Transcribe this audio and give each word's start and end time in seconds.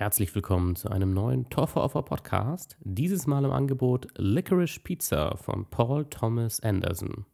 Herzlich 0.00 0.34
willkommen 0.34 0.76
zu 0.76 0.88
einem 0.88 1.12
neuen 1.12 1.50
Toffer 1.50 1.82
Offer 1.82 2.02
Podcast. 2.02 2.78
Dieses 2.80 3.26
Mal 3.26 3.44
im 3.44 3.50
Angebot 3.50 4.06
Licorice 4.16 4.80
Pizza 4.80 5.36
von 5.36 5.66
Paul 5.68 6.06
Thomas 6.06 6.58
Anderson. 6.60 7.26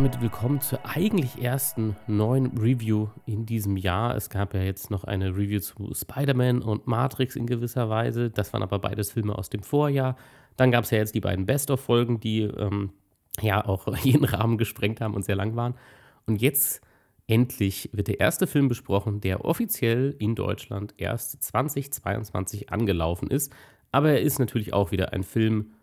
Damit 0.00 0.22
willkommen 0.22 0.62
zur 0.62 0.78
eigentlich 0.86 1.42
ersten 1.42 1.94
neuen 2.06 2.56
Review 2.56 3.08
in 3.26 3.44
diesem 3.44 3.76
Jahr. 3.76 4.16
Es 4.16 4.30
gab 4.30 4.54
ja 4.54 4.62
jetzt 4.62 4.90
noch 4.90 5.04
eine 5.04 5.36
Review 5.36 5.60
zu 5.60 5.92
Spider-Man 5.92 6.62
und 6.62 6.86
Matrix 6.86 7.36
in 7.36 7.44
gewisser 7.44 7.90
Weise. 7.90 8.30
Das 8.30 8.50
waren 8.54 8.62
aber 8.62 8.78
beides 8.78 9.12
Filme 9.12 9.36
aus 9.36 9.50
dem 9.50 9.62
Vorjahr. 9.62 10.16
Dann 10.56 10.70
gab 10.70 10.84
es 10.84 10.90
ja 10.90 10.96
jetzt 10.96 11.14
die 11.14 11.20
beiden 11.20 11.44
Best-of-Folgen, 11.44 12.18
die 12.18 12.44
ähm, 12.44 12.94
ja 13.42 13.62
auch 13.62 13.94
jeden 14.02 14.24
Rahmen 14.24 14.56
gesprengt 14.56 15.02
haben 15.02 15.12
und 15.12 15.22
sehr 15.22 15.36
lang 15.36 15.54
waren. 15.54 15.74
Und 16.24 16.40
jetzt 16.40 16.80
endlich 17.26 17.90
wird 17.92 18.08
der 18.08 18.20
erste 18.20 18.46
Film 18.46 18.68
besprochen, 18.68 19.20
der 19.20 19.44
offiziell 19.44 20.16
in 20.18 20.34
Deutschland 20.34 20.94
erst 20.96 21.42
2022 21.42 22.72
angelaufen 22.72 23.30
ist. 23.30 23.52
Aber 23.92 24.12
er 24.12 24.22
ist 24.22 24.38
natürlich 24.38 24.72
auch 24.72 24.92
wieder 24.92 25.12
ein 25.12 25.24
Film, 25.24 25.74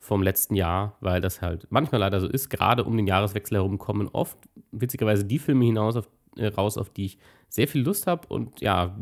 vom 0.00 0.22
letzten 0.22 0.54
Jahr, 0.54 0.96
weil 1.00 1.20
das 1.20 1.42
halt 1.42 1.66
manchmal 1.70 2.00
leider 2.00 2.20
so 2.20 2.26
ist. 2.26 2.48
Gerade 2.48 2.84
um 2.84 2.96
den 2.96 3.06
Jahreswechsel 3.06 3.58
herum 3.58 3.78
kommen 3.78 4.08
oft 4.08 4.36
witzigerweise 4.72 5.24
die 5.24 5.38
Filme 5.38 5.66
hinaus 5.66 5.94
auf, 5.94 6.08
äh, 6.36 6.46
raus, 6.46 6.78
auf 6.78 6.88
die 6.88 7.04
ich 7.04 7.18
sehr 7.50 7.68
viel 7.68 7.82
Lust 7.82 8.06
habe. 8.06 8.26
Und 8.28 8.60
ja, 8.62 8.96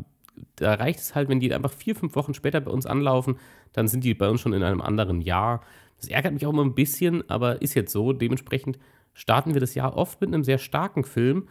da 0.57 0.73
reicht 0.73 0.99
es 0.99 1.15
halt, 1.15 1.29
wenn 1.29 1.39
die 1.39 1.53
einfach 1.53 1.71
vier, 1.71 1.95
fünf 1.95 2.15
Wochen 2.15 2.33
später 2.33 2.59
bei 2.59 2.71
uns 2.71 2.85
anlaufen, 2.85 3.37
dann 3.71 3.87
sind 3.87 4.03
die 4.03 4.13
bei 4.13 4.29
uns 4.29 4.41
schon 4.41 4.51
in 4.51 4.61
einem 4.61 4.81
anderen 4.81 5.21
Jahr. 5.21 5.61
Das 5.97 6.09
ärgert 6.09 6.33
mich 6.33 6.45
auch 6.45 6.51
immer 6.51 6.65
ein 6.65 6.75
bisschen, 6.75 7.27
aber 7.29 7.61
ist 7.61 7.75
jetzt 7.75 7.93
so. 7.93 8.11
Dementsprechend 8.11 8.77
starten 9.13 9.53
wir 9.53 9.61
das 9.61 9.75
Jahr 9.75 9.95
oft 9.95 10.19
mit 10.19 10.33
einem 10.33 10.43
sehr 10.43 10.57
starken 10.57 11.05
Film. 11.05 11.47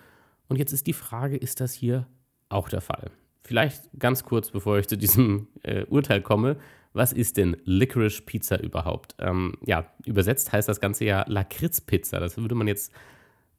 Und 0.49 0.57
jetzt 0.57 0.73
ist 0.73 0.87
die 0.87 0.93
Frage, 0.93 1.37
ist 1.37 1.61
das 1.61 1.73
hier 1.73 2.07
auch 2.51 2.69
der 2.69 2.83
Fall? 2.83 3.11
Vielleicht 3.45 3.89
ganz 3.99 4.25
kurz, 4.25 4.51
bevor 4.51 4.79
ich 4.79 4.89
zu 4.89 4.99
diesem 4.99 5.49
äh, 5.63 5.85
Urteil 5.85 6.21
komme 6.21 6.59
was 6.93 7.13
ist 7.13 7.37
denn 7.37 7.57
Licorice 7.65 8.23
Pizza 8.23 8.61
überhaupt? 8.63 9.15
Ähm, 9.19 9.55
ja, 9.65 9.87
übersetzt 10.05 10.53
heißt 10.53 10.69
das 10.69 10.81
Ganze 10.81 11.05
ja 11.05 11.25
Lakritz-Pizza. 11.27 12.21
Das 12.21 12.37
würde 12.37 12.55
man 12.55 12.67
jetzt 12.67 12.93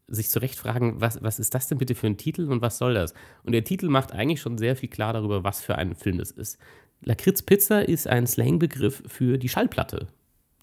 sich 0.08 0.30
zurecht 0.30 0.56
fragen, 0.56 1.00
was, 1.00 1.22
was 1.22 1.40
ist 1.40 1.54
das 1.54 1.68
denn 1.68 1.78
bitte 1.78 1.96
für 1.96 2.08
ein 2.08 2.18
Titel 2.18 2.52
und 2.52 2.62
was 2.62 2.78
soll 2.78 2.96
das? 2.96 3.14
Und 3.44 3.52
der 3.52 3.64
Titel 3.64 3.90
macht 3.90 4.12
eigentlich 4.12 4.42
schon 4.42 4.58
sehr 4.58 4.76
viel 4.76 4.90
klar 4.90 5.14
darüber, 5.14 5.44
was 5.44 5.62
für 5.62 5.76
ein 5.76 5.96
Film 5.96 6.20
es 6.20 6.32
ist. 6.32 6.58
Lakritz-Pizza 7.02 7.88
ist 7.88 8.08
ein 8.08 8.28
Slangbegriff 8.28 9.04
für 9.08 9.38
die 9.38 9.50
Schallplatte. 9.50 10.08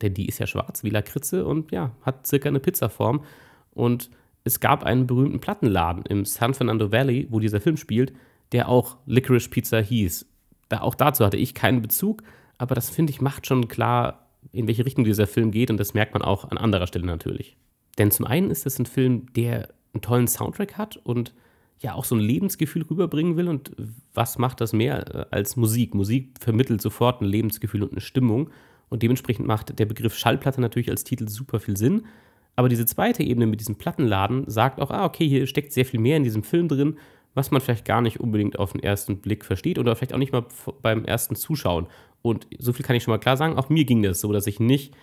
Denn 0.02 0.14
die 0.14 0.26
ist 0.26 0.38
ja 0.38 0.46
schwarz 0.46 0.84
wie 0.84 0.90
Lakritze 0.90 1.46
und 1.46 1.72
ja, 1.72 1.92
hat 2.02 2.26
circa 2.26 2.48
eine 2.48 2.60
Pizzaform. 2.60 3.24
Und 3.72 4.10
es 4.44 4.60
gab 4.60 4.84
einen 4.84 5.06
berühmten 5.06 5.40
Plattenladen 5.40 6.04
im 6.06 6.24
San 6.24 6.54
Fernando 6.54 6.92
Valley, 6.92 7.26
wo 7.30 7.40
dieser 7.40 7.60
Film 7.60 7.76
spielt, 7.76 8.12
der 8.52 8.68
auch 8.68 8.98
Licorice 9.06 9.48
Pizza 9.48 9.80
hieß. 9.80 10.26
Da, 10.68 10.82
auch 10.82 10.94
dazu 10.94 11.24
hatte 11.24 11.36
ich 11.36 11.54
keinen 11.54 11.80
Bezug, 11.80 12.22
aber 12.58 12.74
das 12.74 12.90
finde 12.90 13.12
ich 13.12 13.20
macht 13.20 13.46
schon 13.46 13.68
klar, 13.68 14.28
in 14.52 14.66
welche 14.66 14.86
Richtung 14.86 15.04
dieser 15.04 15.26
Film 15.26 15.50
geht 15.50 15.70
und 15.70 15.78
das 15.78 15.94
merkt 15.94 16.14
man 16.14 16.22
auch 16.22 16.44
an 16.44 16.58
anderer 16.58 16.86
Stelle 16.86 17.06
natürlich. 17.06 17.56
Denn 17.98 18.10
zum 18.10 18.26
einen 18.26 18.50
ist 18.50 18.66
es 18.66 18.78
ein 18.78 18.86
Film, 18.86 19.32
der 19.34 19.68
einen 19.92 20.02
tollen 20.02 20.28
Soundtrack 20.28 20.76
hat 20.76 20.96
und 20.96 21.34
ja 21.80 21.94
auch 21.94 22.04
so 22.04 22.14
ein 22.14 22.20
Lebensgefühl 22.20 22.82
rüberbringen 22.82 23.36
will 23.36 23.48
und 23.48 23.72
was 24.14 24.38
macht 24.38 24.60
das 24.60 24.72
mehr 24.72 25.14
äh, 25.14 25.26
als 25.30 25.56
Musik? 25.56 25.94
Musik 25.94 26.34
vermittelt 26.40 26.80
sofort 26.80 27.20
ein 27.20 27.26
Lebensgefühl 27.26 27.82
und 27.82 27.92
eine 27.92 28.00
Stimmung 28.00 28.50
und 28.88 29.02
dementsprechend 29.02 29.46
macht 29.46 29.78
der 29.78 29.86
Begriff 29.86 30.16
Schallplatte 30.16 30.60
natürlich 30.60 30.90
als 30.90 31.04
Titel 31.04 31.28
super 31.28 31.60
viel 31.60 31.76
Sinn. 31.76 32.06
Aber 32.54 32.70
diese 32.70 32.86
zweite 32.86 33.22
Ebene 33.22 33.46
mit 33.46 33.60
diesem 33.60 33.76
Plattenladen 33.76 34.44
sagt 34.48 34.80
auch, 34.80 34.90
ah, 34.90 35.04
okay, 35.04 35.28
hier 35.28 35.46
steckt 35.46 35.72
sehr 35.72 35.84
viel 35.84 36.00
mehr 36.00 36.16
in 36.16 36.24
diesem 36.24 36.42
Film 36.42 36.68
drin, 36.68 36.96
was 37.34 37.50
man 37.50 37.60
vielleicht 37.60 37.84
gar 37.84 38.00
nicht 38.00 38.18
unbedingt 38.18 38.58
auf 38.58 38.72
den 38.72 38.82
ersten 38.82 39.18
Blick 39.18 39.44
versteht 39.44 39.78
oder 39.78 39.94
vielleicht 39.94 40.14
auch 40.14 40.18
nicht 40.18 40.32
mal 40.32 40.46
beim 40.80 41.04
ersten 41.04 41.36
Zuschauen. 41.36 41.86
Und 42.26 42.46
so 42.58 42.72
viel 42.72 42.84
kann 42.84 42.96
ich 42.96 43.02
schon 43.02 43.12
mal 43.12 43.18
klar 43.18 43.36
sagen, 43.36 43.56
auch 43.56 43.68
mir 43.68 43.84
ging 43.84 44.02
das 44.02 44.20
so, 44.20 44.32
dass 44.32 44.46
ich 44.46 44.60
nicht 44.60 44.94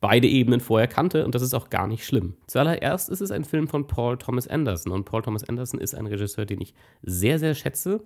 beide 0.00 0.26
Ebenen 0.26 0.60
vorher 0.60 0.88
kannte 0.88 1.24
und 1.24 1.34
das 1.34 1.42
ist 1.42 1.54
auch 1.54 1.70
gar 1.70 1.86
nicht 1.86 2.04
schlimm. 2.04 2.34
Zuallererst 2.48 3.08
ist 3.08 3.20
es 3.20 3.30
ein 3.30 3.44
Film 3.44 3.68
von 3.68 3.86
Paul 3.86 4.18
Thomas 4.18 4.48
Anderson 4.48 4.92
und 4.92 5.04
Paul 5.04 5.22
Thomas 5.22 5.44
Anderson 5.44 5.80
ist 5.80 5.94
ein 5.94 6.08
Regisseur, 6.08 6.44
den 6.44 6.60
ich 6.60 6.74
sehr, 7.02 7.38
sehr 7.38 7.54
schätze 7.54 8.02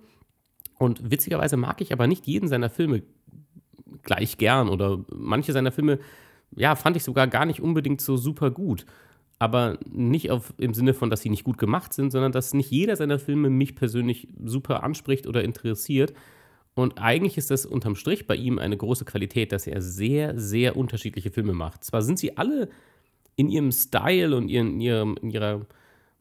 und 0.77 1.09
witzigerweise 1.09 1.57
mag 1.57 1.81
ich 1.81 1.91
aber 1.91 2.05
nicht 2.05 2.27
jeden 2.27 2.47
seiner 2.47 2.69
Filme 2.69 3.01
gleich 4.03 4.37
gern 4.37 4.69
oder 4.69 5.03
manche 5.09 5.53
seiner 5.53 5.71
Filme, 5.71 5.97
ja, 6.55 6.75
fand 6.75 6.95
ich 6.97 7.03
sogar 7.03 7.27
gar 7.27 7.45
nicht 7.45 7.61
unbedingt 7.61 7.99
so 7.99 8.15
super 8.15 8.51
gut. 8.51 8.85
Aber 9.39 9.79
nicht 9.89 10.29
auf, 10.29 10.53
im 10.57 10.73
Sinne 10.75 10.93
von, 10.93 11.09
dass 11.09 11.21
sie 11.21 11.29
nicht 11.29 11.43
gut 11.43 11.57
gemacht 11.57 11.93
sind, 11.93 12.11
sondern 12.11 12.31
dass 12.31 12.53
nicht 12.53 12.71
jeder 12.71 12.95
seiner 12.95 13.19
Filme 13.19 13.49
mich 13.49 13.75
persönlich 13.75 14.27
super 14.43 14.83
anspricht 14.83 15.27
oder 15.27 15.43
interessiert. 15.43 16.13
Und 16.77 16.99
eigentlich 16.99 17.39
ist 17.39 17.49
das 17.49 17.65
unterm 17.65 17.95
Strich 17.95 18.27
bei 18.27 18.35
ihm 18.35 18.59
eine 18.59 18.77
große 18.77 19.03
Qualität, 19.03 19.51
dass 19.51 19.65
er 19.65 19.81
sehr, 19.81 20.39
sehr 20.39 20.77
unterschiedliche 20.77 21.31
Filme 21.31 21.53
macht. 21.53 21.83
Zwar 21.83 22.03
sind 22.03 22.19
sie 22.19 22.37
alle 22.37 22.69
in 23.35 23.49
ihrem 23.49 23.71
Style 23.71 24.37
und 24.37 24.47
in, 24.47 24.79
ihrem, 24.79 25.17
in 25.19 25.31
ihrer 25.31 25.65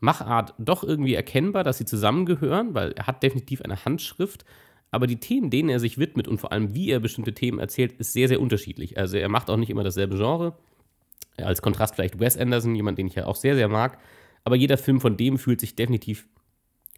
Machart 0.01 0.55
doch 0.57 0.83
irgendwie 0.83 1.13
erkennbar, 1.13 1.63
dass 1.63 1.77
sie 1.77 1.85
zusammengehören, 1.85 2.73
weil 2.73 2.93
er 2.93 3.07
hat 3.07 3.23
definitiv 3.23 3.61
eine 3.61 3.85
Handschrift, 3.85 4.47
aber 4.91 5.07
die 5.07 5.21
Themen, 5.21 5.51
denen 5.51 5.69
er 5.69 5.79
sich 5.79 5.99
widmet 5.99 6.27
und 6.27 6.39
vor 6.39 6.53
allem 6.53 6.75
wie 6.75 6.91
er 6.91 7.01
bestimmte 7.01 7.35
Themen 7.35 7.59
erzählt, 7.59 7.93
ist 7.93 8.15
sehr, 8.15 8.29
sehr 8.29 8.41
unterschiedlich. 8.41 8.97
Also 8.97 9.19
er 9.19 9.29
macht 9.29 9.51
auch 9.51 9.59
nicht 9.59 9.69
immer 9.69 9.85
dasselbe 9.85 10.17
Genre. 10.17 10.57
Als 11.37 11.61
Kontrast 11.61 11.97
vielleicht 11.97 12.19
Wes 12.19 12.39
Anderson, 12.39 12.75
jemand, 12.75 12.97
den 12.97 13.09
ich 13.09 13.15
ja 13.15 13.27
auch 13.27 13.37
sehr, 13.37 13.57
sehr 13.57 13.69
mag. 13.69 13.99
Aber 14.43 14.57
jeder 14.57 14.79
Film 14.79 15.03
von 15.03 15.19
dem 15.19 15.37
fühlt 15.37 15.61
sich 15.61 15.77
definitiv 15.77 16.27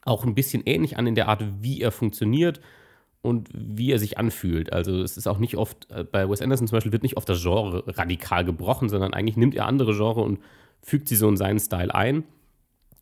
auch 0.05 0.25
ein 0.25 0.37
bisschen 0.37 0.63
ähnlich 0.65 0.97
an 0.97 1.09
in 1.09 1.17
der 1.17 1.27
Art, 1.27 1.45
wie 1.61 1.81
er 1.81 1.91
funktioniert 1.91 2.61
und 3.23 3.49
wie 3.53 3.91
er 3.93 3.99
sich 3.99 4.19
anfühlt. 4.19 4.73
Also 4.73 5.03
es 5.03 5.17
ist 5.17 5.27
auch 5.27 5.39
nicht 5.39 5.57
oft, 5.57 5.91
äh, 5.91 6.05
bei 6.05 6.29
Wes 6.29 6.41
Anderson 6.41 6.69
zum 6.69 6.77
Beispiel 6.77 6.93
wird 6.93 7.03
nicht 7.03 7.17
oft 7.17 7.29
das 7.29 7.43
Genre 7.43 7.85
radikal 7.87 8.45
gebrochen, 8.45 8.89
sondern 8.89 9.15
eigentlich 9.15 9.37
nimmt 9.37 9.55
er 9.55 9.67
andere 9.67 9.97
Genre 9.97 10.21
und 10.21 10.39
fügt 10.83 11.09
sie 11.09 11.17
so 11.17 11.29
in 11.29 11.37
seinen 11.37 11.59
Style 11.59 11.95
ein. 11.95 12.25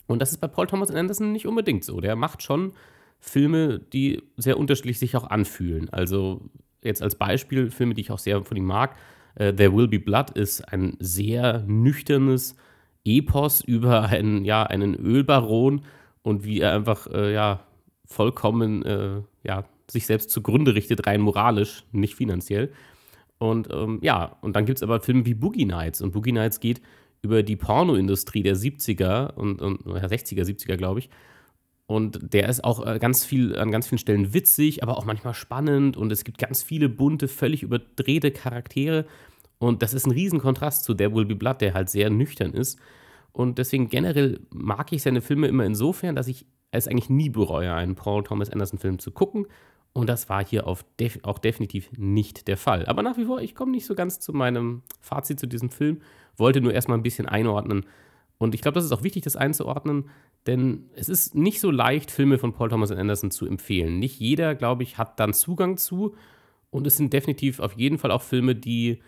Und 0.07 0.21
das 0.23 0.33
ist 0.33 0.39
bei 0.39 0.49
Paul 0.49 0.67
Thomas 0.67 0.91
Anderson 0.91 1.33
nicht 1.33 1.47
unbedingt 1.47 1.85
so. 1.85 2.01
Der 2.01 2.17
macht 2.17 2.43
schon 2.43 2.73
Filme, 3.19 3.79
die 3.79 4.23
sehr 4.37 4.59
unterschiedlich 4.59 4.99
sich 4.99 5.17
auch 5.17 5.29
anfühlen. 5.29 5.91
Also 5.91 6.43
jetzt 6.83 7.03
als 7.03 7.17
Beispiel 7.17 7.71
Filme, 7.71 7.95
die 7.95 8.03
ich 8.03 8.11
auch 8.11 8.19
sehr 8.19 8.43
von 8.45 8.57
ihm 8.57 8.65
mag. 8.65 8.97
Uh, 9.39 9.53
There 9.53 9.75
Will 9.77 9.89
Be 9.89 9.99
Blood 9.99 10.31
ist 10.31 10.73
ein 10.73 10.97
sehr 10.99 11.63
nüchternes 11.67 12.57
Epos 13.05 13.63
über 13.63 14.05
einen, 14.05 14.45
ja, 14.45 14.63
einen 14.63 14.95
Ölbaron 14.95 15.83
und 16.23 16.45
wie 16.45 16.61
er 16.61 16.73
einfach 16.73 17.07
äh, 17.09 17.35
ja, 17.35 17.61
vollkommen 18.07 18.83
äh, 18.85 19.23
ja, 19.43 19.65
sich 19.91 20.07
selbst 20.07 20.31
zugrunde 20.31 20.75
richtet, 20.75 21.07
rein 21.07 21.21
moralisch, 21.21 21.85
nicht 21.93 22.15
finanziell. 22.15 22.73
Und 23.39 23.69
ähm, 23.73 23.99
ja, 24.03 24.37
und 24.41 24.57
dann 24.57 24.65
gibt 24.65 24.79
es 24.79 24.83
aber 24.83 25.01
Filme 25.01 25.27
wie 25.27 25.35
Boogie 25.35 25.67
Nights. 25.67 26.01
Und 26.01 26.13
Boogie 26.13 26.33
Nights 26.33 26.61
geht 26.61 26.81
über 27.23 27.43
die 27.43 27.57
Pornoindustrie 27.57 28.43
der 28.43 28.57
70er 28.57 29.35
und, 29.35 29.61
und 29.61 29.87
60er, 29.87 30.45
70er, 30.45 30.77
glaube 30.77 31.01
ich. 31.01 31.11
Und 31.87 32.33
der 32.33 32.49
ist 32.49 32.65
auch 32.65 32.85
äh, 32.85 32.99
ganz 32.99 33.25
viel, 33.25 33.57
an 33.57 33.71
ganz 33.71 33.87
vielen 33.87 33.99
Stellen 33.99 34.35
witzig, 34.35 34.83
aber 34.83 34.99
auch 34.99 35.05
manchmal 35.05 35.35
spannend. 35.35 35.97
Und 35.97 36.11
es 36.11 36.25
gibt 36.25 36.39
ganz 36.39 36.63
viele 36.63 36.89
bunte, 36.89 37.29
völlig 37.29 37.63
überdrehte 37.63 38.33
Charaktere. 38.33 39.07
Und 39.59 39.83
das 39.83 39.95
ist 39.95 40.07
ein 40.07 40.13
Riesenkontrast 40.13 40.85
zu 40.85 40.95
Der 40.95 41.15
Will 41.15 41.27
Be 41.27 41.37
Blood, 41.37 41.61
der 41.61 41.75
halt 41.75 41.89
sehr 41.89 42.11
nüchtern 42.11 42.53
ist. 42.53 42.79
Und 43.33 43.59
deswegen 43.59 43.89
generell 43.89 44.41
mag 44.51 44.93
ich 44.93 45.03
seine 45.03 45.21
Filme 45.21 45.47
immer 45.47 45.65
insofern, 45.65 46.17
dass 46.17 46.27
ich 46.27 46.47
es 46.71 46.89
eigentlich 46.89 47.11
nie 47.11 47.31
bereue, 47.31 47.75
einen 47.75 47.95
Paul 47.95 48.23
Thomas 48.23 48.51
Anderson-Film 48.51 48.99
zu 48.99 49.11
gucken. 49.11 49.47
Und 49.93 50.09
das 50.09 50.29
war 50.29 50.45
hier 50.45 50.65
def 51.01 51.19
auch 51.23 51.39
definitiv 51.39 51.91
nicht 51.97 52.49
der 52.49 52.59
Fall. 52.59 52.85
Aber 52.85 53.03
nach 53.03 53.17
wie 53.17 53.25
vor, 53.25 53.41
ich 53.41 53.55
komme 53.55 53.73
nicht 53.73 53.87
so 53.87 53.95
ganz 53.95 54.21
zu 54.21 54.35
meinem 54.35 54.83
Fazit 55.01 55.41
zu 55.41 55.47
diesem 55.47 55.71
Film, 55.71 56.03
wollte 56.37 56.61
nur 56.61 56.75
erstmal 56.75 56.99
ein 56.99 57.03
bisschen 57.03 57.27
einordnen. 57.27 57.87
Und 58.37 58.55
ich 58.55 58.61
glaube, 58.61 58.75
das 58.75 58.85
ist 58.85 58.93
auch 58.93 59.03
wichtig, 59.03 59.25
das 59.25 59.37
einzuordnen, 59.37 60.11
denn 60.47 60.91
es 60.95 61.09
ist 61.09 61.35
nicht 61.35 61.61
so 61.61 61.71
leicht, 61.71 62.11
Filme 62.11 62.39
von 62.39 62.53
Paul 62.53 62.69
Thomas 62.69 62.91
Anderson 62.91 63.31
zu 63.31 63.47
empfehlen. 63.47 63.99
Nicht 63.99 64.21
jeder, 64.21 64.55
glaube 64.55 64.83
ich, 64.83 64.99
hat 64.99 65.19
dann 65.19 65.33
Zugang 65.33 65.79
zu. 65.79 66.15
Und 66.71 66.87
es 66.87 66.97
sind 66.97 67.13
definitiv 67.13 67.59
auf 67.59 67.73
jeden 67.73 67.99
Fall 67.99 68.11
auch 68.11 68.23
Filme, 68.23 68.55
die, 68.55 69.01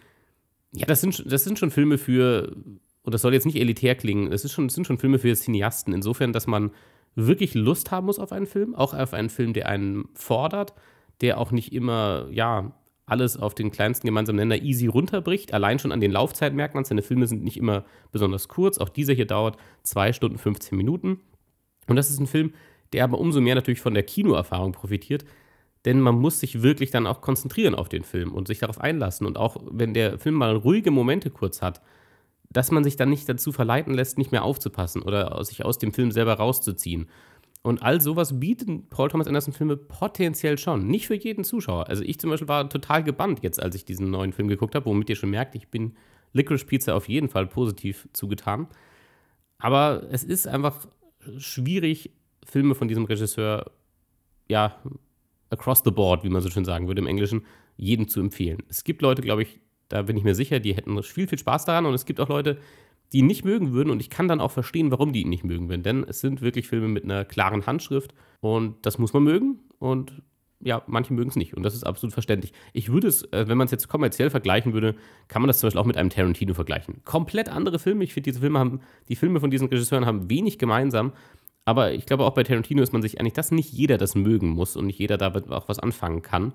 ja, 0.73 0.87
das 0.87 1.01
sind, 1.01 1.31
das 1.31 1.45
sind 1.45 1.59
schon 1.59 1.71
Filme 1.71 1.99
für, 1.99 2.57
und 3.03 3.15
das 3.15 3.23
soll 3.23 3.35
jetzt 3.35 3.47
nicht 3.47 3.61
elitär 3.61 3.95
klingen, 3.95 4.33
es, 4.33 4.51
schon, 4.51 4.67
es 4.67 4.75
sind 4.75 4.87
schon 4.87 4.99
Filme 4.99 5.19
für 5.19 5.35
Cineasten. 5.35 5.93
Insofern, 5.93 6.33
dass 6.33 6.47
man 6.47 6.71
wirklich 7.15 7.55
Lust 7.55 7.91
haben 7.91 8.07
muss 8.07 8.19
auf 8.19 8.33
einen 8.33 8.47
Film, 8.47 8.75
auch 8.75 8.95
auf 8.95 9.13
einen 9.15 9.31
Film, 9.31 9.53
der 9.53 9.69
einen 9.69 10.09
fordert, 10.15 10.75
der 11.21 11.39
auch 11.39 11.51
nicht 11.51 11.73
immer, 11.73 12.29
ja, 12.31 12.73
alles 13.07 13.37
auf 13.39 13.55
den 13.55 13.71
kleinsten 13.71 14.07
gemeinsamen 14.07 14.37
Nenner 14.37 14.63
easy 14.63 14.87
runterbricht. 14.87 15.55
Allein 15.55 15.79
schon 15.79 15.93
an 15.93 16.01
den 16.01 16.13
Laufzeiten 16.13 16.57
merkt 16.57 16.75
man, 16.75 16.85
seine 16.85 17.03
Filme 17.03 17.27
sind 17.27 17.43
nicht 17.43 17.57
immer 17.57 17.85
besonders 18.13 18.49
kurz. 18.49 18.77
Auch 18.79 18.91
dieser 18.91 19.15
hier 19.15 19.27
dauert 19.27 19.57
2 19.85 20.13
Stunden 20.13 20.37
15 20.37 20.77
Minuten. 20.77 21.21
Und 21.87 21.97
das 21.97 22.11
ist 22.11 22.21
ein 22.21 22.27
Film, 22.27 22.53
der 22.93 23.05
aber 23.05 23.19
umso 23.19 23.41
mehr 23.41 23.55
natürlich 23.55 23.81
von 23.81 23.95
der 23.95 24.03
Kinoerfahrung 24.03 24.73
profitiert. 24.73 25.25
denn 25.85 26.01
man 26.01 26.17
muss 26.17 26.41
sich 26.41 26.63
wirklich 26.63 26.91
dann 26.91 27.07
auch 27.07 27.21
konzentrieren 27.21 27.75
auf 27.75 27.89
den 27.89 28.03
Film 28.03 28.33
und 28.35 28.49
sich 28.49 28.59
darauf 28.59 28.81
einlassen. 28.81 29.27
Und 29.27 29.39
auch 29.39 29.57
wenn 29.71 29.95
der 29.95 30.19
Film 30.19 30.35
mal 30.35 30.57
ruhige 30.57 30.91
Momente 30.91 31.31
kurz 31.31 31.63
hat, 31.63 31.81
dass 32.51 32.71
man 32.71 32.85
sich 32.85 32.97
dann 32.97 33.11
nicht 33.11 33.29
dazu 33.29 33.53
verleiten 33.53 33.95
lässt, 33.95 34.19
nicht 34.19 34.33
mehr 34.33 34.45
aufzupassen 34.45 35.03
oder 35.03 35.45
sich 35.45 35.65
aus 35.65 35.79
dem 35.79 35.93
Film 35.93 36.11
selber 36.11 36.35
rauszuziehen. 36.35 37.09
Und 37.63 37.83
all 37.83 38.01
sowas 38.01 38.39
bieten 38.41 38.89
Paul 38.89 39.11
Thomas 39.11 39.27
Anderson 39.27 39.53
Filme 39.53 39.77
potenziell 39.77 40.59
schon. 40.59 40.87
Nicht 40.87 41.09
für 41.09 41.17
jeden 41.17 41.45
Zuschauer. 41.45 41.89
Also 41.89 42.03
ich 42.03 42.19
zum 42.19 42.31
Beispiel 42.31 42.49
war 42.49 42.71
total 42.71 43.03
gebannt 43.03 43.41
jetzt, 43.43 43.61
als 43.61 43.75
ich 43.75 43.85
diesen 43.85 44.11
neuen 44.11 44.33
Film 44.33 44.49
geguckt 44.49 44.75
habe, 44.75 44.87
womit 44.87 45.11
ihr 45.11 45.17
schon 45.17 45.31
merkt, 45.31 45.55
ich 45.55 45.69
bin 45.69 45.95
Licorice 46.33 46.65
Pizza 46.65 46.95
auf 46.95 47.09
jeden 47.09 47.29
Fall 47.29 47.47
positiv 47.47 48.09
zugetan. 48.13 48.69
Aber 49.59 50.05
es 50.11 50.23
ist 50.25 50.47
einfach 50.47 50.87
schwierig, 51.39 52.13
Filme 52.45 52.75
von 52.75 52.89
diesem 52.89 53.05
Regisseur, 53.05 53.71
ja, 54.49 54.81
across 55.51 55.83
the 55.85 55.91
board, 55.91 56.25
wie 56.25 56.29
man 56.29 56.43
so 56.43 56.51
schön 56.51 56.65
sagen 56.65 56.87
würde 56.87 57.01
im 57.01 57.07
Englischen, 57.07 57.45
jedem 57.77 58.09
zu 58.09 58.21
empfehlen. 58.21 58.63
Es 58.69 58.85
gibt 58.85 59.03
Leute, 59.03 59.23
glaube 59.23 59.43
ich, 59.43 59.61
da 59.89 60.03
bin 60.03 60.17
ich 60.17 60.25
mir 60.25 60.35
sicher, 60.35 60.61
die 60.61 60.75
hätten 60.75 61.03
viel, 61.03 61.29
viel 61.29 61.39
Spaß 61.39 61.65
daran. 61.65 61.87
Und 61.87 61.95
es 61.95 62.05
gibt 62.05 62.21
auch 62.21 62.29
Leute, 62.29 62.59
die 63.13 63.19
ihn 63.19 63.27
nicht 63.27 63.45
mögen 63.45 63.73
würden. 63.73 63.91
Und 63.91 64.01
ich 64.01 64.11
kann 64.11 64.29
dann 64.29 64.41
auch 64.41 64.51
verstehen, 64.51 64.91
warum 64.91 65.13
die 65.13 65.23
ihn 65.23 65.29
nicht 65.29 65.45
mögen 65.45 65.69
würden. 65.69 65.83
Denn 65.83 66.05
es 66.05 66.21
sind 66.21 66.43
wirklich 66.43 66.69
Filme 66.69 66.89
mit 66.89 67.05
einer 67.05 67.25
klaren 67.25 67.67
Handschrift. 67.67 68.15
Und 68.41 68.77
das 68.85 68.99
muss 68.99 69.13
man 69.13 69.25
mögen. 69.25 69.61
Und 69.79 70.23
ja, 70.61 70.83
manche 70.87 71.15
mögen 71.15 71.31
es 71.31 71.37
nicht. 71.37 71.55
Und 71.55 71.63
das 71.63 71.75
ist 71.75 71.85
absolut 71.85 72.13
verständlich. 72.13 72.53
Ich 72.73 72.91
würde 72.91 73.09
es, 73.09 73.23
äh, 73.33 73.47
wenn 73.49 73.57
man 73.57 73.67
es 73.67 73.71
jetzt 73.71 73.89
kommerziell 73.89 74.31
vergleichen 74.31 74.73
würde, 74.73 74.97
kann 75.29 75.41
man 75.41 75.47
das 75.47 75.59
zum 75.59 75.69
Beispiel 75.69 75.81
auch 75.81 75.87
mit 75.87 75.97
einem 75.97 76.11
Tarantino 76.11 76.55
vergleichen. 76.55 77.03
Komplett 77.05 77.49
andere 77.49 77.79
Filme. 77.79 78.05
Ich 78.05 78.13
finde, 78.13 78.31
diese 78.31 78.41
Filme 78.41 78.59
haben, 78.59 78.81
die 79.09 79.17
Filme 79.17 79.41
von 79.41 79.51
diesen 79.51 79.69
Regisseuren 79.69 80.07
haben 80.07 80.29
wenig 80.29 80.59
gemeinsam. 80.59 81.13
Aber 81.65 81.93
ich 81.93 82.07
glaube, 82.07 82.25
auch 82.25 82.35
bei 82.35 82.43
Tarantino 82.43 82.83
ist 82.83 82.93
man 82.93 83.03
sich 83.03 83.21
eigentlich, 83.21 83.35
dass 83.35 83.51
nicht 83.51 83.73
jeder 83.73 83.99
das 83.99 84.15
mögen 84.15 84.49
muss 84.49 84.75
und 84.75 84.87
nicht 84.87 84.99
jeder 84.99 85.17
damit 85.17 85.51
auch 85.51 85.69
was 85.69 85.79
anfangen 85.79 86.23
kann. 86.23 86.55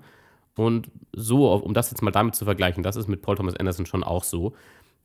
Und 0.56 0.90
so, 1.12 1.52
um 1.52 1.74
das 1.74 1.90
jetzt 1.90 2.02
mal 2.02 2.10
damit 2.10 2.34
zu 2.34 2.44
vergleichen, 2.44 2.82
das 2.82 2.96
ist 2.96 3.08
mit 3.08 3.22
Paul 3.22 3.36
Thomas 3.36 3.56
Anderson 3.56 3.86
schon 3.86 4.04
auch 4.04 4.24
so, 4.24 4.54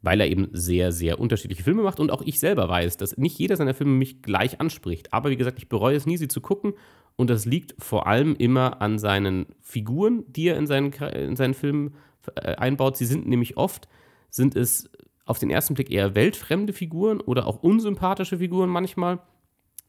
weil 0.01 0.21
er 0.21 0.27
eben 0.27 0.47
sehr, 0.51 0.91
sehr 0.91 1.19
unterschiedliche 1.19 1.63
Filme 1.63 1.81
macht 1.81 1.99
und 1.99 2.11
auch 2.11 2.21
ich 2.21 2.39
selber 2.39 2.69
weiß, 2.69 2.97
dass 2.97 3.17
nicht 3.17 3.37
jeder 3.37 3.55
seiner 3.57 3.73
Filme 3.73 3.93
mich 3.93 4.21
gleich 4.21 4.61
anspricht. 4.61 5.13
Aber 5.13 5.29
wie 5.29 5.37
gesagt, 5.37 5.57
ich 5.57 5.67
bereue 5.67 5.95
es 5.95 6.05
nie, 6.05 6.17
sie 6.17 6.27
zu 6.27 6.41
gucken. 6.41 6.73
Und 7.15 7.29
das 7.29 7.45
liegt 7.45 7.75
vor 7.79 8.07
allem 8.07 8.35
immer 8.35 8.81
an 8.81 8.97
seinen 8.97 9.47
Figuren, 9.59 10.23
die 10.27 10.47
er 10.47 10.57
in 10.57 10.67
seinen, 10.67 10.93
in 10.93 11.35
seinen 11.35 11.53
Filmen 11.53 11.95
äh, 12.35 12.55
einbaut. 12.55 12.95
Sie 12.95 13.05
sind 13.05 13.27
nämlich 13.27 13.57
oft, 13.57 13.89
sind 14.29 14.55
es 14.55 14.89
auf 15.25 15.37
den 15.37 15.49
ersten 15.49 15.73
Blick 15.73 15.91
eher 15.91 16.15
weltfremde 16.15 16.71
Figuren 16.71 17.19
oder 17.19 17.45
auch 17.45 17.61
unsympathische 17.61 18.37
Figuren 18.37 18.69
manchmal. 18.69 19.19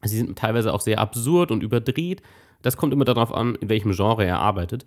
Sie 0.03 0.17
sind 0.17 0.37
teilweise 0.37 0.73
auch 0.73 0.81
sehr 0.81 0.99
absurd 0.99 1.51
und 1.51 1.63
überdreht. 1.63 2.21
Das 2.61 2.77
kommt 2.77 2.93
immer 2.93 3.05
darauf 3.05 3.33
an, 3.33 3.55
in 3.55 3.69
welchem 3.69 3.91
Genre 3.93 4.25
er 4.25 4.39
arbeitet. 4.39 4.85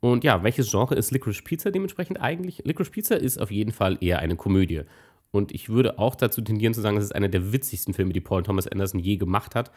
Und 0.00 0.24
ja, 0.24 0.42
welches 0.42 0.70
Genre 0.70 0.94
ist 0.94 1.10
Licorice 1.10 1.42
Pizza 1.42 1.70
dementsprechend 1.70 2.20
eigentlich? 2.20 2.62
Licorice 2.64 2.90
Pizza 2.90 3.16
ist 3.16 3.38
auf 3.38 3.50
jeden 3.50 3.72
Fall 3.72 3.98
eher 4.00 4.18
eine 4.18 4.36
Komödie. 4.36 4.82
Und 5.30 5.52
ich 5.52 5.68
würde 5.68 5.98
auch 5.98 6.14
dazu 6.14 6.40
tendieren 6.40 6.74
zu 6.74 6.80
sagen, 6.80 6.96
es 6.96 7.04
ist 7.04 7.14
einer 7.14 7.28
der 7.28 7.52
witzigsten 7.52 7.94
Filme, 7.94 8.12
die 8.12 8.20
Paul 8.20 8.42
Thomas 8.42 8.68
Anderson 8.68 9.00
je 9.00 9.16
gemacht 9.16 9.54
hat. 9.54 9.70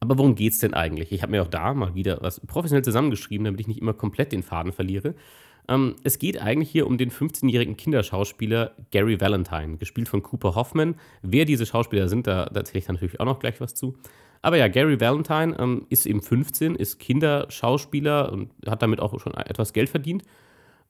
Aber 0.00 0.16
worum 0.18 0.34
geht 0.34 0.54
es 0.54 0.58
denn 0.58 0.74
eigentlich? 0.74 1.12
Ich 1.12 1.22
habe 1.22 1.32
mir 1.32 1.42
auch 1.42 1.48
da 1.48 1.74
mal 1.74 1.94
wieder 1.94 2.18
was 2.22 2.40
professionell 2.40 2.84
zusammengeschrieben, 2.84 3.44
damit 3.44 3.60
ich 3.60 3.68
nicht 3.68 3.80
immer 3.80 3.92
komplett 3.92 4.32
den 4.32 4.42
Faden 4.42 4.72
verliere. 4.72 5.14
Ähm, 5.68 5.96
es 6.02 6.18
geht 6.18 6.40
eigentlich 6.40 6.70
hier 6.70 6.86
um 6.86 6.98
den 6.98 7.10
15-jährigen 7.10 7.76
Kinderschauspieler 7.76 8.72
Gary 8.90 9.20
Valentine, 9.20 9.76
gespielt 9.76 10.08
von 10.08 10.22
Cooper 10.22 10.54
Hoffman. 10.54 10.96
Wer 11.22 11.44
diese 11.44 11.66
Schauspieler 11.66 12.08
sind, 12.08 12.26
da, 12.26 12.46
da 12.46 12.60
erzähle 12.60 12.78
ich 12.80 12.86
dann 12.86 12.96
natürlich 12.96 13.20
auch 13.20 13.26
noch 13.26 13.38
gleich 13.38 13.60
was 13.60 13.74
zu. 13.74 13.96
Aber 14.42 14.56
ja, 14.56 14.68
Gary 14.68 15.00
Valentine 15.00 15.56
ähm, 15.58 15.86
ist 15.90 16.06
eben 16.06 16.22
15, 16.22 16.74
ist 16.74 16.98
Kinderschauspieler 16.98 18.32
und 18.32 18.50
hat 18.66 18.82
damit 18.82 19.00
auch 19.00 19.18
schon 19.20 19.34
etwas 19.34 19.72
Geld 19.72 19.88
verdient. 19.88 20.24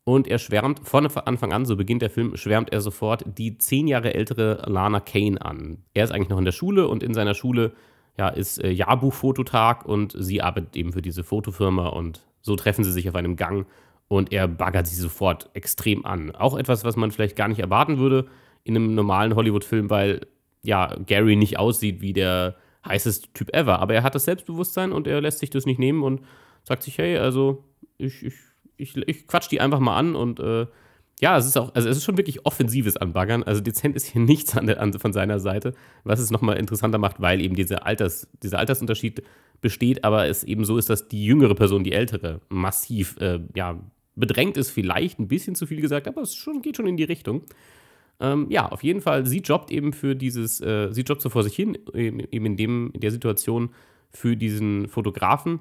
Und 0.04 0.28
er 0.28 0.38
schwärmt 0.38 0.80
von 0.88 1.06
Anfang 1.06 1.52
an, 1.52 1.66
so 1.66 1.76
beginnt 1.76 2.02
der 2.02 2.10
Film, 2.10 2.36
schwärmt 2.36 2.72
er 2.72 2.80
sofort 2.80 3.24
die 3.26 3.58
zehn 3.58 3.86
Jahre 3.86 4.14
ältere 4.14 4.64
Lana 4.66 5.00
Kane 5.00 5.40
an. 5.40 5.84
Er 5.94 6.04
ist 6.04 6.10
eigentlich 6.10 6.30
noch 6.30 6.38
in 6.38 6.44
der 6.44 6.52
Schule 6.52 6.88
und 6.88 7.02
in 7.02 7.12
seiner 7.12 7.34
Schule 7.34 7.72
ja, 8.16 8.28
ist 8.28 8.62
äh, 8.62 8.70
Jahrbuchfototag 8.70 9.84
und 9.84 10.14
sie 10.18 10.42
arbeitet 10.42 10.76
eben 10.76 10.92
für 10.92 11.02
diese 11.02 11.22
Fotofirma 11.22 11.88
und 11.88 12.22
so 12.42 12.56
treffen 12.56 12.84
sie 12.84 12.92
sich 12.92 13.08
auf 13.08 13.14
einem 13.14 13.36
Gang 13.36 13.66
und 14.10 14.32
er 14.32 14.48
baggert 14.48 14.88
sie 14.88 14.96
sofort 14.96 15.50
extrem 15.54 16.04
an. 16.04 16.34
Auch 16.34 16.58
etwas, 16.58 16.82
was 16.82 16.96
man 16.96 17.12
vielleicht 17.12 17.36
gar 17.36 17.46
nicht 17.46 17.60
erwarten 17.60 17.98
würde 17.98 18.26
in 18.64 18.74
einem 18.74 18.96
normalen 18.96 19.36
Hollywood-Film, 19.36 19.88
weil 19.88 20.26
ja, 20.62 20.96
Gary 21.06 21.36
nicht 21.36 21.60
aussieht 21.60 22.00
wie 22.00 22.12
der 22.12 22.56
heißeste 22.84 23.32
Typ 23.34 23.54
ever. 23.54 23.78
Aber 23.78 23.94
er 23.94 24.02
hat 24.02 24.16
das 24.16 24.24
Selbstbewusstsein 24.24 24.90
und 24.90 25.06
er 25.06 25.20
lässt 25.20 25.38
sich 25.38 25.50
das 25.50 25.64
nicht 25.64 25.78
nehmen 25.78 26.02
und 26.02 26.22
sagt 26.64 26.82
sich, 26.82 26.98
hey, 26.98 27.18
also 27.18 27.62
ich, 27.98 28.24
ich, 28.24 28.34
ich, 28.76 28.96
ich 28.96 29.28
quatsch 29.28 29.48
die 29.48 29.60
einfach 29.60 29.78
mal 29.78 29.96
an 29.96 30.16
und 30.16 30.40
äh, 30.40 30.66
ja, 31.20 31.38
es 31.38 31.46
ist 31.46 31.56
auch, 31.56 31.72
also 31.76 31.88
es 31.88 31.98
ist 31.98 32.04
schon 32.04 32.16
wirklich 32.16 32.44
offensives 32.44 32.96
Anbaggern. 32.96 33.44
Also 33.44 33.60
dezent 33.60 33.94
ist 33.94 34.06
hier 34.06 34.22
nichts 34.22 34.56
an 34.56 34.66
der, 34.66 34.80
an, 34.80 34.92
von 34.92 35.12
seiner 35.12 35.38
Seite, 35.38 35.72
was 36.02 36.18
es 36.18 36.32
nochmal 36.32 36.56
interessanter 36.56 36.98
macht, 36.98 37.20
weil 37.20 37.40
eben 37.40 37.54
diese 37.54 37.86
Alters, 37.86 38.26
dieser 38.42 38.58
Altersunterschied 38.58 39.22
besteht, 39.60 40.02
aber 40.02 40.26
es 40.26 40.42
eben 40.42 40.64
so 40.64 40.78
ist, 40.78 40.90
dass 40.90 41.06
die 41.06 41.24
jüngere 41.24 41.54
Person 41.54 41.84
die 41.84 41.92
ältere 41.92 42.40
massiv 42.48 43.16
äh, 43.20 43.38
ja, 43.54 43.78
bedrängt 44.14 44.56
ist, 44.56 44.70
vielleicht 44.70 45.18
ein 45.18 45.28
bisschen 45.28 45.54
zu 45.54 45.66
viel 45.66 45.80
gesagt, 45.80 46.08
aber 46.08 46.22
es 46.22 46.34
schon, 46.34 46.62
geht 46.62 46.76
schon 46.76 46.86
in 46.86 46.96
die 46.96 47.04
Richtung. 47.04 47.42
Ähm, 48.20 48.46
ja, 48.50 48.68
auf 48.68 48.82
jeden 48.82 49.00
Fall, 49.00 49.26
sie 49.26 49.40
jobbt 49.40 49.70
eben 49.70 49.92
für 49.92 50.14
dieses, 50.14 50.60
äh, 50.60 50.92
sie 50.92 51.02
jobbt 51.02 51.22
so 51.22 51.30
vor 51.30 51.42
sich 51.42 51.56
hin, 51.56 51.78
eben 51.94 52.46
in, 52.46 52.56
dem, 52.56 52.90
in 52.92 53.00
der 53.00 53.10
Situation 53.10 53.70
für 54.10 54.36
diesen 54.36 54.88
Fotografen. 54.88 55.60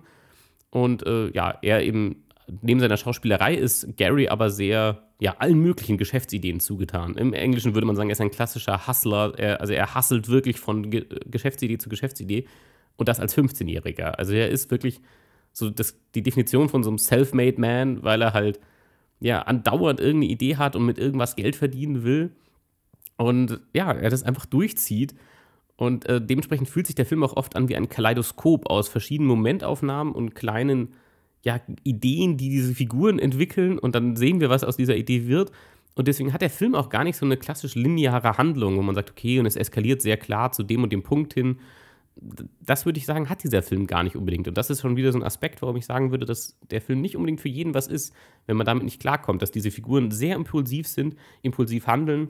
Und 0.69 1.05
äh, 1.05 1.31
ja, 1.31 1.57
er 1.61 1.83
eben, 1.83 2.23
neben 2.61 2.79
seiner 2.79 2.97
Schauspielerei 2.97 3.55
ist 3.55 3.97
Gary 3.97 4.27
aber 4.27 4.49
sehr, 4.49 5.03
ja, 5.19 5.35
allen 5.39 5.59
möglichen 5.59 5.97
Geschäftsideen 5.97 6.59
zugetan. 6.59 7.15
Im 7.15 7.33
Englischen 7.33 7.75
würde 7.75 7.87
man 7.87 7.95
sagen, 7.95 8.09
er 8.09 8.13
ist 8.13 8.21
ein 8.21 8.31
klassischer 8.31 8.87
Hustler. 8.87 9.33
Er, 9.37 9.61
also 9.61 9.73
er 9.73 9.95
hustelt 9.95 10.27
wirklich 10.27 10.59
von 10.59 10.89
Ge 10.89 11.05
Geschäftsidee 11.25 11.77
zu 11.77 11.89
Geschäftsidee 11.89 12.45
und 12.97 13.07
das 13.07 13.19
als 13.19 13.37
15-Jähriger. 13.37 14.11
Also 14.11 14.33
er 14.33 14.49
ist 14.49 14.69
wirklich 14.69 14.99
so 15.53 15.69
das, 15.69 15.97
die 16.15 16.23
Definition 16.23 16.69
von 16.69 16.83
so 16.83 16.89
einem 16.89 16.97
Self-Made 16.97 17.59
Man, 17.59 18.03
weil 18.03 18.21
er 18.21 18.33
halt 18.33 18.59
ja 19.19 19.41
andauernd 19.41 19.99
irgendeine 19.99 20.31
Idee 20.31 20.55
hat 20.55 20.75
und 20.75 20.85
mit 20.85 20.97
irgendwas 20.97 21.35
Geld 21.35 21.55
verdienen 21.55 22.03
will 22.03 22.31
und 23.19 23.59
ja, 23.73 23.91
er 23.91 24.09
das 24.09 24.23
einfach 24.23 24.45
durchzieht. 24.45 25.13
Und 25.75 26.05
äh, 26.07 26.21
dementsprechend 26.21 26.69
fühlt 26.69 26.87
sich 26.87 26.95
der 26.95 27.05
Film 27.05 27.21
auch 27.23 27.35
oft 27.35 27.55
an 27.57 27.67
wie 27.67 27.75
ein 27.75 27.89
Kaleidoskop 27.89 28.69
aus 28.69 28.87
verschiedenen 28.87 29.27
Momentaufnahmen 29.27 30.13
und 30.13 30.35
kleinen 30.35 30.93
ja, 31.43 31.59
Ideen, 31.83 32.37
die 32.37 32.49
diese 32.49 32.73
Figuren 32.73 33.19
entwickeln. 33.19 33.77
Und 33.77 33.93
dann 33.93 34.15
sehen 34.15 34.39
wir, 34.39 34.49
was 34.49 34.63
aus 34.63 34.77
dieser 34.77 34.95
Idee 34.95 35.27
wird. 35.27 35.51
Und 35.95 36.07
deswegen 36.07 36.31
hat 36.31 36.41
der 36.41 36.49
Film 36.49 36.75
auch 36.75 36.89
gar 36.89 37.03
nicht 37.03 37.17
so 37.17 37.25
eine 37.25 37.35
klassisch 37.35 37.75
lineare 37.75 38.37
Handlung, 38.37 38.77
wo 38.77 38.81
man 38.81 38.95
sagt, 38.95 39.11
okay, 39.11 39.37
und 39.39 39.45
es 39.45 39.57
eskaliert 39.57 40.01
sehr 40.01 40.15
klar 40.15 40.53
zu 40.53 40.63
dem 40.63 40.83
und 40.83 40.93
dem 40.93 41.03
Punkt 41.03 41.33
hin. 41.33 41.59
Das 42.61 42.85
würde 42.85 42.99
ich 42.99 43.05
sagen, 43.05 43.29
hat 43.29 43.43
dieser 43.43 43.61
Film 43.61 43.87
gar 43.87 44.03
nicht 44.03 44.15
unbedingt. 44.15 44.47
Und 44.47 44.57
das 44.57 44.69
ist 44.69 44.81
schon 44.81 44.97
wieder 44.97 45.11
so 45.11 45.19
ein 45.19 45.23
Aspekt, 45.23 45.61
warum 45.61 45.77
ich 45.77 45.85
sagen 45.85 46.11
würde, 46.11 46.25
dass 46.25 46.59
der 46.69 46.81
Film 46.81 47.01
nicht 47.01 47.15
unbedingt 47.15 47.41
für 47.41 47.49
jeden 47.49 47.73
was 47.73 47.87
ist, 47.87 48.13
wenn 48.45 48.57
man 48.57 48.65
damit 48.65 48.83
nicht 48.83 48.99
klarkommt, 48.99 49.41
dass 49.41 49.51
diese 49.51 49.71
Figuren 49.71 50.11
sehr 50.11 50.35
impulsiv 50.35 50.87
sind, 50.87 51.15
impulsiv 51.41 51.87
handeln 51.87 52.29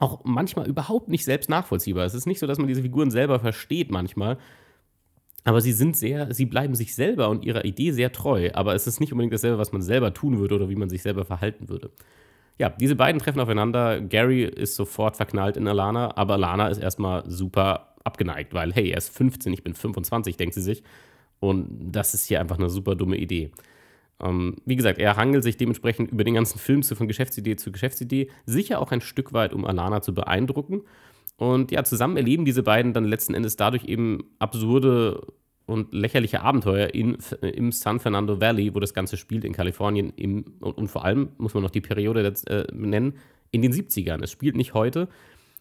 auch 0.00 0.20
manchmal 0.24 0.68
überhaupt 0.68 1.08
nicht 1.08 1.24
selbst 1.24 1.50
nachvollziehbar. 1.50 2.04
Es 2.04 2.14
ist 2.14 2.26
nicht 2.26 2.38
so, 2.38 2.46
dass 2.46 2.58
man 2.58 2.68
diese 2.68 2.82
Figuren 2.82 3.10
selber 3.10 3.40
versteht 3.40 3.90
manchmal. 3.90 4.38
Aber 5.44 5.60
sie 5.60 5.72
sind 5.72 5.96
sehr, 5.96 6.32
sie 6.34 6.46
bleiben 6.46 6.74
sich 6.74 6.94
selber 6.94 7.28
und 7.30 7.44
ihrer 7.44 7.64
Idee 7.64 7.90
sehr 7.92 8.12
treu. 8.12 8.50
Aber 8.54 8.74
es 8.74 8.86
ist 8.86 9.00
nicht 9.00 9.12
unbedingt 9.12 9.32
dasselbe, 9.32 9.58
was 9.58 9.72
man 9.72 9.82
selber 9.82 10.12
tun 10.12 10.38
würde 10.38 10.54
oder 10.56 10.68
wie 10.68 10.76
man 10.76 10.90
sich 10.90 11.02
selber 11.02 11.24
verhalten 11.24 11.68
würde. 11.68 11.90
Ja, 12.58 12.68
diese 12.68 12.96
beiden 12.96 13.20
treffen 13.20 13.40
aufeinander. 13.40 14.00
Gary 14.00 14.44
ist 14.44 14.74
sofort 14.74 15.16
verknallt 15.16 15.56
in 15.56 15.66
Alana, 15.68 16.16
aber 16.16 16.34
Alana 16.34 16.68
ist 16.68 16.78
erstmal 16.78 17.28
super 17.30 17.94
abgeneigt, 18.08 18.54
weil, 18.54 18.72
hey, 18.72 18.90
er 18.90 18.98
ist 18.98 19.14
15, 19.14 19.52
ich 19.52 19.62
bin 19.62 19.74
25, 19.74 20.36
denkt 20.36 20.54
sie 20.54 20.62
sich. 20.62 20.82
Und 21.38 21.68
das 21.92 22.14
ist 22.14 22.26
hier 22.26 22.40
einfach 22.40 22.58
eine 22.58 22.70
super 22.70 22.96
dumme 22.96 23.16
Idee. 23.16 23.52
Ähm, 24.20 24.56
wie 24.64 24.76
gesagt, 24.76 24.98
er 24.98 25.16
hangelt 25.16 25.44
sich 25.44 25.56
dementsprechend 25.56 26.10
über 26.10 26.24
den 26.24 26.34
ganzen 26.34 26.58
Film 26.58 26.82
zu 26.82 26.96
von 26.96 27.06
Geschäftsidee 27.06 27.56
zu 27.56 27.70
Geschäftsidee, 27.70 28.30
sicher 28.46 28.80
auch 28.80 28.90
ein 28.90 29.00
Stück 29.00 29.32
weit, 29.32 29.52
um 29.52 29.64
Alana 29.64 30.00
zu 30.00 30.14
beeindrucken. 30.14 30.82
Und 31.36 31.70
ja, 31.70 31.84
zusammen 31.84 32.16
erleben 32.16 32.44
diese 32.44 32.64
beiden 32.64 32.92
dann 32.92 33.04
letzten 33.04 33.34
Endes 33.34 33.56
dadurch 33.56 33.84
eben 33.84 34.24
absurde 34.40 35.20
und 35.66 35.92
lächerliche 35.92 36.40
Abenteuer 36.40 36.88
in, 36.94 37.18
im 37.42 37.72
San 37.72 38.00
Fernando 38.00 38.40
Valley, 38.40 38.74
wo 38.74 38.80
das 38.80 38.94
Ganze 38.94 39.18
spielt, 39.18 39.44
in 39.44 39.52
Kalifornien. 39.52 40.12
Im, 40.16 40.54
und, 40.60 40.78
und, 40.78 40.88
vor 40.88 41.04
allem 41.04 41.28
muss 41.36 41.52
man 41.52 41.62
noch 41.62 41.70
die 41.70 41.82
Periode 41.82 42.34
äh, 42.46 42.64
nennen, 42.72 43.18
in 43.50 43.60
den 43.62 43.72
70ern. 43.72 44.22
Es 44.22 44.32
spielt 44.32 44.56
nicht 44.56 44.72
heute, 44.72 45.08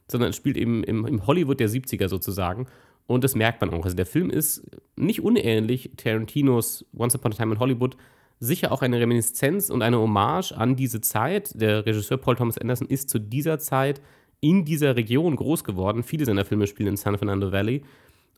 sondern 0.08 0.30
es 0.30 0.36
spielt 0.36 0.58
eben 0.58 0.84
im, 0.84 1.06
im 1.06 1.28
Hollywood 1.28 1.60
der 1.60 1.70
70er 1.70 2.08
sozusagen. 2.08 2.68
Und 3.08 3.24
das 3.24 3.36
merkt 3.36 3.62
man 3.62 3.70
auch. 3.72 3.86
Also 3.86 3.96
der 3.96 4.06
Film 4.06 4.30
ist 4.30 4.70
nicht 4.96 5.22
unähnlich 5.22 5.92
Tarantinos 5.98 6.86
Once 6.96 7.16
Upon 7.16 7.32
a 7.32 7.36
Time 7.36 7.54
in 7.54 7.60
Hollywood, 7.60 7.96
sicher 8.40 8.72
auch 8.72 8.82
eine 8.82 9.00
Reminiszenz 9.00 9.70
und 9.70 9.82
eine 9.82 10.00
Hommage 10.00 10.52
an 10.52 10.76
diese 10.76 11.02
Zeit. 11.02 11.52
Der 11.60 11.86
Regisseur 11.86 12.18
Paul 12.18 12.36
Thomas 12.36 12.58
Anderson 12.58 12.88
ist 12.88 13.10
zu 13.10 13.20
dieser 13.20 13.60
Zeit 13.60 14.02
in 14.40 14.66
dieser 14.66 14.96
Region 14.96 15.36
groß 15.36 15.64
geworden. 15.64 16.04
Viele 16.04 16.26
seiner 16.26 16.46
Filme 16.46 16.68
spielen 16.68 16.90
in 16.90 16.98
San 16.98 17.18
Fernando 17.18 17.52
Valley. 17.52 17.84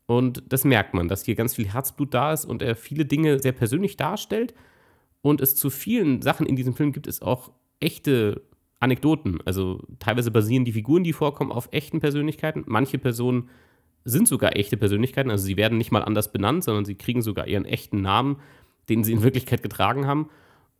Und 0.05 0.43
das 0.47 0.63
merkt 0.63 0.93
man, 0.93 1.07
dass 1.07 1.25
hier 1.25 1.35
ganz 1.35 1.55
viel 1.55 1.67
Herzblut 1.71 2.13
da 2.13 2.33
ist 2.33 2.45
und 2.45 2.61
er 2.61 2.75
viele 2.75 3.05
Dinge 3.05 3.39
sehr 3.39 3.51
persönlich 3.51 3.97
darstellt 3.97 4.53
Und 5.21 5.41
es 5.41 5.55
zu 5.55 5.69
vielen 5.69 6.21
Sachen 6.21 6.45
in 6.45 6.55
diesem 6.55 6.73
Film 6.73 6.93
gibt 6.93 7.07
es 7.07 7.21
auch 7.21 7.51
echte 7.79 8.41
Anekdoten. 8.79 9.39
Also 9.45 9.83
teilweise 9.99 10.31
basieren 10.31 10.65
die 10.65 10.71
Figuren, 10.71 11.03
die 11.03 11.13
vorkommen, 11.13 11.51
auf 11.51 11.69
echten 11.71 11.99
Persönlichkeiten. 11.99 12.63
Manche 12.67 12.97
Personen 12.97 13.49
sind 14.05 14.27
sogar 14.27 14.55
echte 14.55 14.77
Persönlichkeiten. 14.77 15.29
Also 15.29 15.45
sie 15.45 15.57
werden 15.57 15.77
nicht 15.77 15.91
mal 15.91 16.03
anders 16.03 16.31
benannt, 16.31 16.63
sondern 16.63 16.85
sie 16.85 16.95
kriegen 16.95 17.21
sogar 17.21 17.47
ihren 17.47 17.65
echten 17.65 18.01
Namen, 18.01 18.37
den 18.87 19.03
sie 19.03 19.13
in 19.13 19.23
Wirklichkeit 19.23 19.61
getragen 19.61 20.07
haben. 20.07 20.29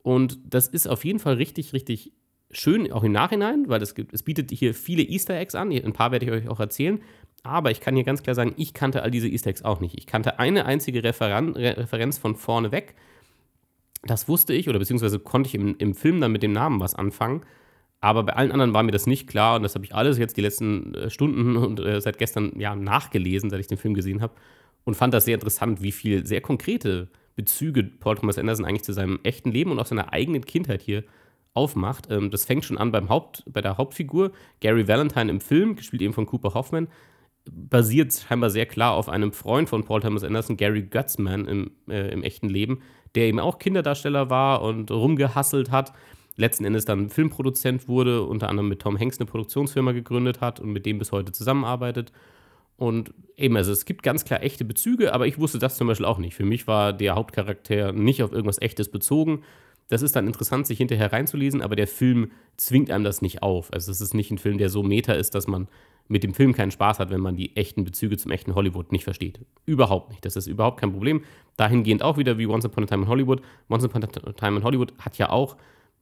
Und 0.01 0.39
das 0.45 0.67
ist 0.67 0.87
auf 0.87 1.03
jeden 1.03 1.19
Fall 1.19 1.35
richtig, 1.35 1.73
richtig 1.73 2.13
schön, 2.51 2.91
auch 2.91 3.03
im 3.03 3.11
Nachhinein, 3.11 3.65
weil 3.67 3.81
es, 3.81 3.93
gibt, 3.93 4.13
es 4.13 4.23
bietet 4.23 4.49
hier 4.51 4.73
viele 4.73 5.03
Easter 5.03 5.37
Eggs 5.37 5.55
an. 5.55 5.71
Ein 5.71 5.93
paar 5.93 6.11
werde 6.11 6.25
ich 6.25 6.31
euch 6.31 6.47
auch 6.47 6.59
erzählen. 6.59 7.01
Aber 7.43 7.71
ich 7.71 7.79
kann 7.79 7.95
hier 7.95 8.03
ganz 8.03 8.23
klar 8.23 8.35
sagen, 8.35 8.53
ich 8.57 8.73
kannte 8.73 9.03
all 9.03 9.11
diese 9.11 9.27
Easter 9.27 9.49
Eggs 9.49 9.63
auch 9.63 9.79
nicht. 9.79 9.97
Ich 9.97 10.07
kannte 10.07 10.39
eine 10.39 10.65
einzige 10.65 11.03
Referen 11.03 11.55
Referenz 11.55 12.17
von 12.17 12.35
vorne 12.35 12.71
weg. 12.71 12.95
Das 14.03 14.27
wusste 14.27 14.53
ich, 14.53 14.69
oder 14.69 14.79
beziehungsweise 14.79 15.19
konnte 15.19 15.47
ich 15.47 15.55
im, 15.55 15.75
im 15.77 15.93
Film 15.93 16.21
dann 16.21 16.31
mit 16.31 16.43
dem 16.43 16.53
Namen 16.53 16.79
was 16.79 16.95
anfangen. 16.95 17.43
Aber 18.01 18.23
bei 18.23 18.33
allen 18.33 18.51
anderen 18.51 18.73
war 18.73 18.83
mir 18.83 18.91
das 18.91 19.07
nicht 19.07 19.27
klar 19.27 19.57
und 19.57 19.63
das 19.63 19.75
habe 19.75 19.83
ich 19.83 19.93
alles 19.93 20.17
jetzt 20.17 20.37
die 20.37 20.41
letzten 20.41 20.93
äh, 20.95 21.09
Stunden 21.09 21.55
und 21.57 21.79
äh, 21.79 21.99
seit 22.01 22.17
gestern 22.17 22.53
ja, 22.59 22.75
nachgelesen, 22.75 23.49
seit 23.49 23.59
ich 23.59 23.67
den 23.67 23.77
Film 23.77 23.93
gesehen 23.93 24.21
habe 24.21 24.33
und 24.85 24.95
fand 24.95 25.13
das 25.13 25.25
sehr 25.25 25.35
interessant, 25.35 25.81
wie 25.81 25.91
viel 25.91 26.25
sehr 26.25 26.41
konkrete 26.41 27.09
Bezüge 27.35 27.83
Paul 27.83 28.15
Thomas 28.15 28.37
Anderson 28.37 28.65
eigentlich 28.65 28.83
zu 28.83 28.93
seinem 28.93 29.19
echten 29.23 29.51
Leben 29.51 29.71
und 29.71 29.79
auch 29.79 29.85
seiner 29.85 30.13
eigenen 30.13 30.45
Kindheit 30.45 30.81
hier 30.81 31.03
aufmacht. 31.53 32.07
Ähm, 32.09 32.31
das 32.31 32.45
fängt 32.45 32.65
schon 32.65 32.77
an 32.77 32.91
beim 32.91 33.09
Haupt, 33.09 33.43
bei 33.47 33.61
der 33.61 33.77
Hauptfigur, 33.77 34.31
Gary 34.61 34.87
Valentine 34.87 35.29
im 35.29 35.41
Film, 35.41 35.75
gespielt 35.75 36.01
eben 36.01 36.13
von 36.13 36.25
Cooper 36.25 36.53
Hoffman, 36.53 36.87
basiert 37.51 38.13
scheinbar 38.13 38.49
sehr 38.49 38.65
klar 38.65 38.93
auf 38.93 39.09
einem 39.09 39.31
Freund 39.33 39.67
von 39.67 39.83
Paul 39.83 40.01
Thomas 40.01 40.23
Anderson, 40.23 40.57
Gary 40.57 40.83
Gutzman 40.83 41.47
im, 41.47 41.71
äh, 41.89 42.11
im 42.11 42.23
echten 42.23 42.49
Leben, 42.49 42.81
der 43.15 43.25
eben 43.25 43.39
auch 43.39 43.59
Kinderdarsteller 43.59 44.29
war 44.29 44.61
und 44.61 44.91
rumgehasselt 44.91 45.71
hat 45.71 45.93
letzten 46.35 46.65
Endes 46.65 46.85
dann 46.85 47.09
Filmproduzent 47.09 47.87
wurde, 47.87 48.23
unter 48.23 48.49
anderem 48.49 48.69
mit 48.69 48.81
Tom 48.81 48.99
Hanks 48.99 49.19
eine 49.19 49.25
Produktionsfirma 49.25 49.91
gegründet 49.91 50.41
hat 50.41 50.59
und 50.59 50.71
mit 50.71 50.85
dem 50.85 50.99
bis 50.99 51.11
heute 51.11 51.31
zusammenarbeitet. 51.31 52.11
Und 52.77 53.13
eben, 53.35 53.57
also 53.57 53.73
es 53.73 53.83
gibt 53.83 54.03
ganz 54.03 54.23
klar 54.23 54.41
echte 54.41 54.63
Bezüge, 54.63 55.13
aber 55.13 55.27
ich 55.27 55.37
wusste 55.37 55.59
das 55.59 55.75
zum 55.75 55.87
Beispiel 55.87 56.05
auch 56.05 56.17
nicht. 56.17 56.33
Für 56.33 56.45
mich 56.45 56.65
war 56.65 56.93
der 56.93 57.15
Hauptcharakter 57.15 57.91
nicht 57.91 58.23
auf 58.23 58.31
irgendwas 58.31 58.61
Echtes 58.61 58.89
bezogen. 58.89 59.43
Das 59.89 60.01
ist 60.01 60.15
dann 60.15 60.27
interessant, 60.27 60.65
sich 60.65 60.77
hinterher 60.77 61.11
reinzulesen, 61.11 61.61
aber 61.61 61.75
der 61.75 61.87
Film 61.87 62.31
zwingt 62.55 62.89
einem 62.89 63.03
das 63.03 63.21
nicht 63.21 63.43
auf. 63.43 63.73
Also 63.73 63.91
es 63.91 63.99
ist 63.99 64.13
nicht 64.13 64.31
ein 64.31 64.37
Film, 64.37 64.57
der 64.57 64.69
so 64.69 64.81
meta 64.81 65.13
ist, 65.13 65.35
dass 65.35 65.47
man 65.47 65.67
mit 66.07 66.23
dem 66.23 66.33
Film 66.33 66.53
keinen 66.53 66.71
Spaß 66.71 66.99
hat, 66.99 67.09
wenn 67.09 67.21
man 67.21 67.35
die 67.35 67.55
echten 67.55 67.83
Bezüge 67.83 68.17
zum 68.17 68.31
echten 68.31 68.55
Hollywood 68.55 68.91
nicht 68.91 69.03
versteht. 69.03 69.39
Überhaupt 69.65 70.09
nicht. 70.09 70.23
Das 70.23 70.35
ist 70.35 70.47
überhaupt 70.47 70.79
kein 70.79 70.91
Problem. 70.91 71.23
Dahingehend 71.57 72.01
auch 72.01 72.17
wieder 72.17 72.37
wie 72.37 72.47
Once 72.47 72.65
Upon 72.65 72.85
a 72.85 72.87
Time 72.87 73.03
in 73.03 73.09
Hollywood. 73.09 73.41
Once 73.69 73.83
Upon 73.83 74.03
a 74.03 74.07
Time 74.07 74.57
in 74.57 74.63
Hollywood 74.63 74.93
hat 74.99 75.17
ja 75.17 75.29
auch 75.29 75.57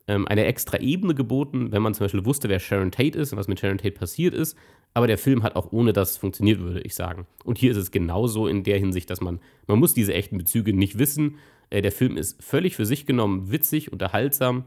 ähm, 0.07 0.27
eine 0.27 0.45
extra 0.45 0.79
Ebene 0.79 1.13
geboten, 1.13 1.71
wenn 1.71 1.81
man 1.81 1.93
zum 1.93 2.05
Beispiel 2.05 2.25
wusste, 2.25 2.49
wer 2.49 2.59
Sharon 2.59 2.91
Tate 2.91 3.17
ist 3.17 3.31
und 3.31 3.37
was 3.37 3.47
mit 3.47 3.59
Sharon 3.59 3.77
Tate 3.77 3.91
passiert 3.95 4.33
ist. 4.33 4.57
Aber 4.93 5.07
der 5.07 5.17
Film 5.17 5.43
hat 5.43 5.55
auch 5.55 5.71
ohne 5.71 5.93
das 5.93 6.17
funktioniert, 6.17 6.59
würde 6.59 6.81
ich 6.81 6.95
sagen. 6.95 7.27
Und 7.43 7.57
hier 7.57 7.71
ist 7.71 7.77
es 7.77 7.91
genauso 7.91 8.47
in 8.47 8.63
der 8.63 8.79
Hinsicht, 8.79 9.09
dass 9.09 9.21
man, 9.21 9.39
man 9.67 9.79
muss 9.79 9.93
diese 9.93 10.13
echten 10.13 10.37
Bezüge 10.37 10.73
nicht 10.73 10.97
wissen. 10.97 11.37
Äh, 11.69 11.81
der 11.81 11.91
Film 11.91 12.17
ist 12.17 12.41
völlig 12.43 12.75
für 12.75 12.85
sich 12.85 13.05
genommen 13.05 13.51
witzig, 13.51 13.91
unterhaltsam 13.91 14.65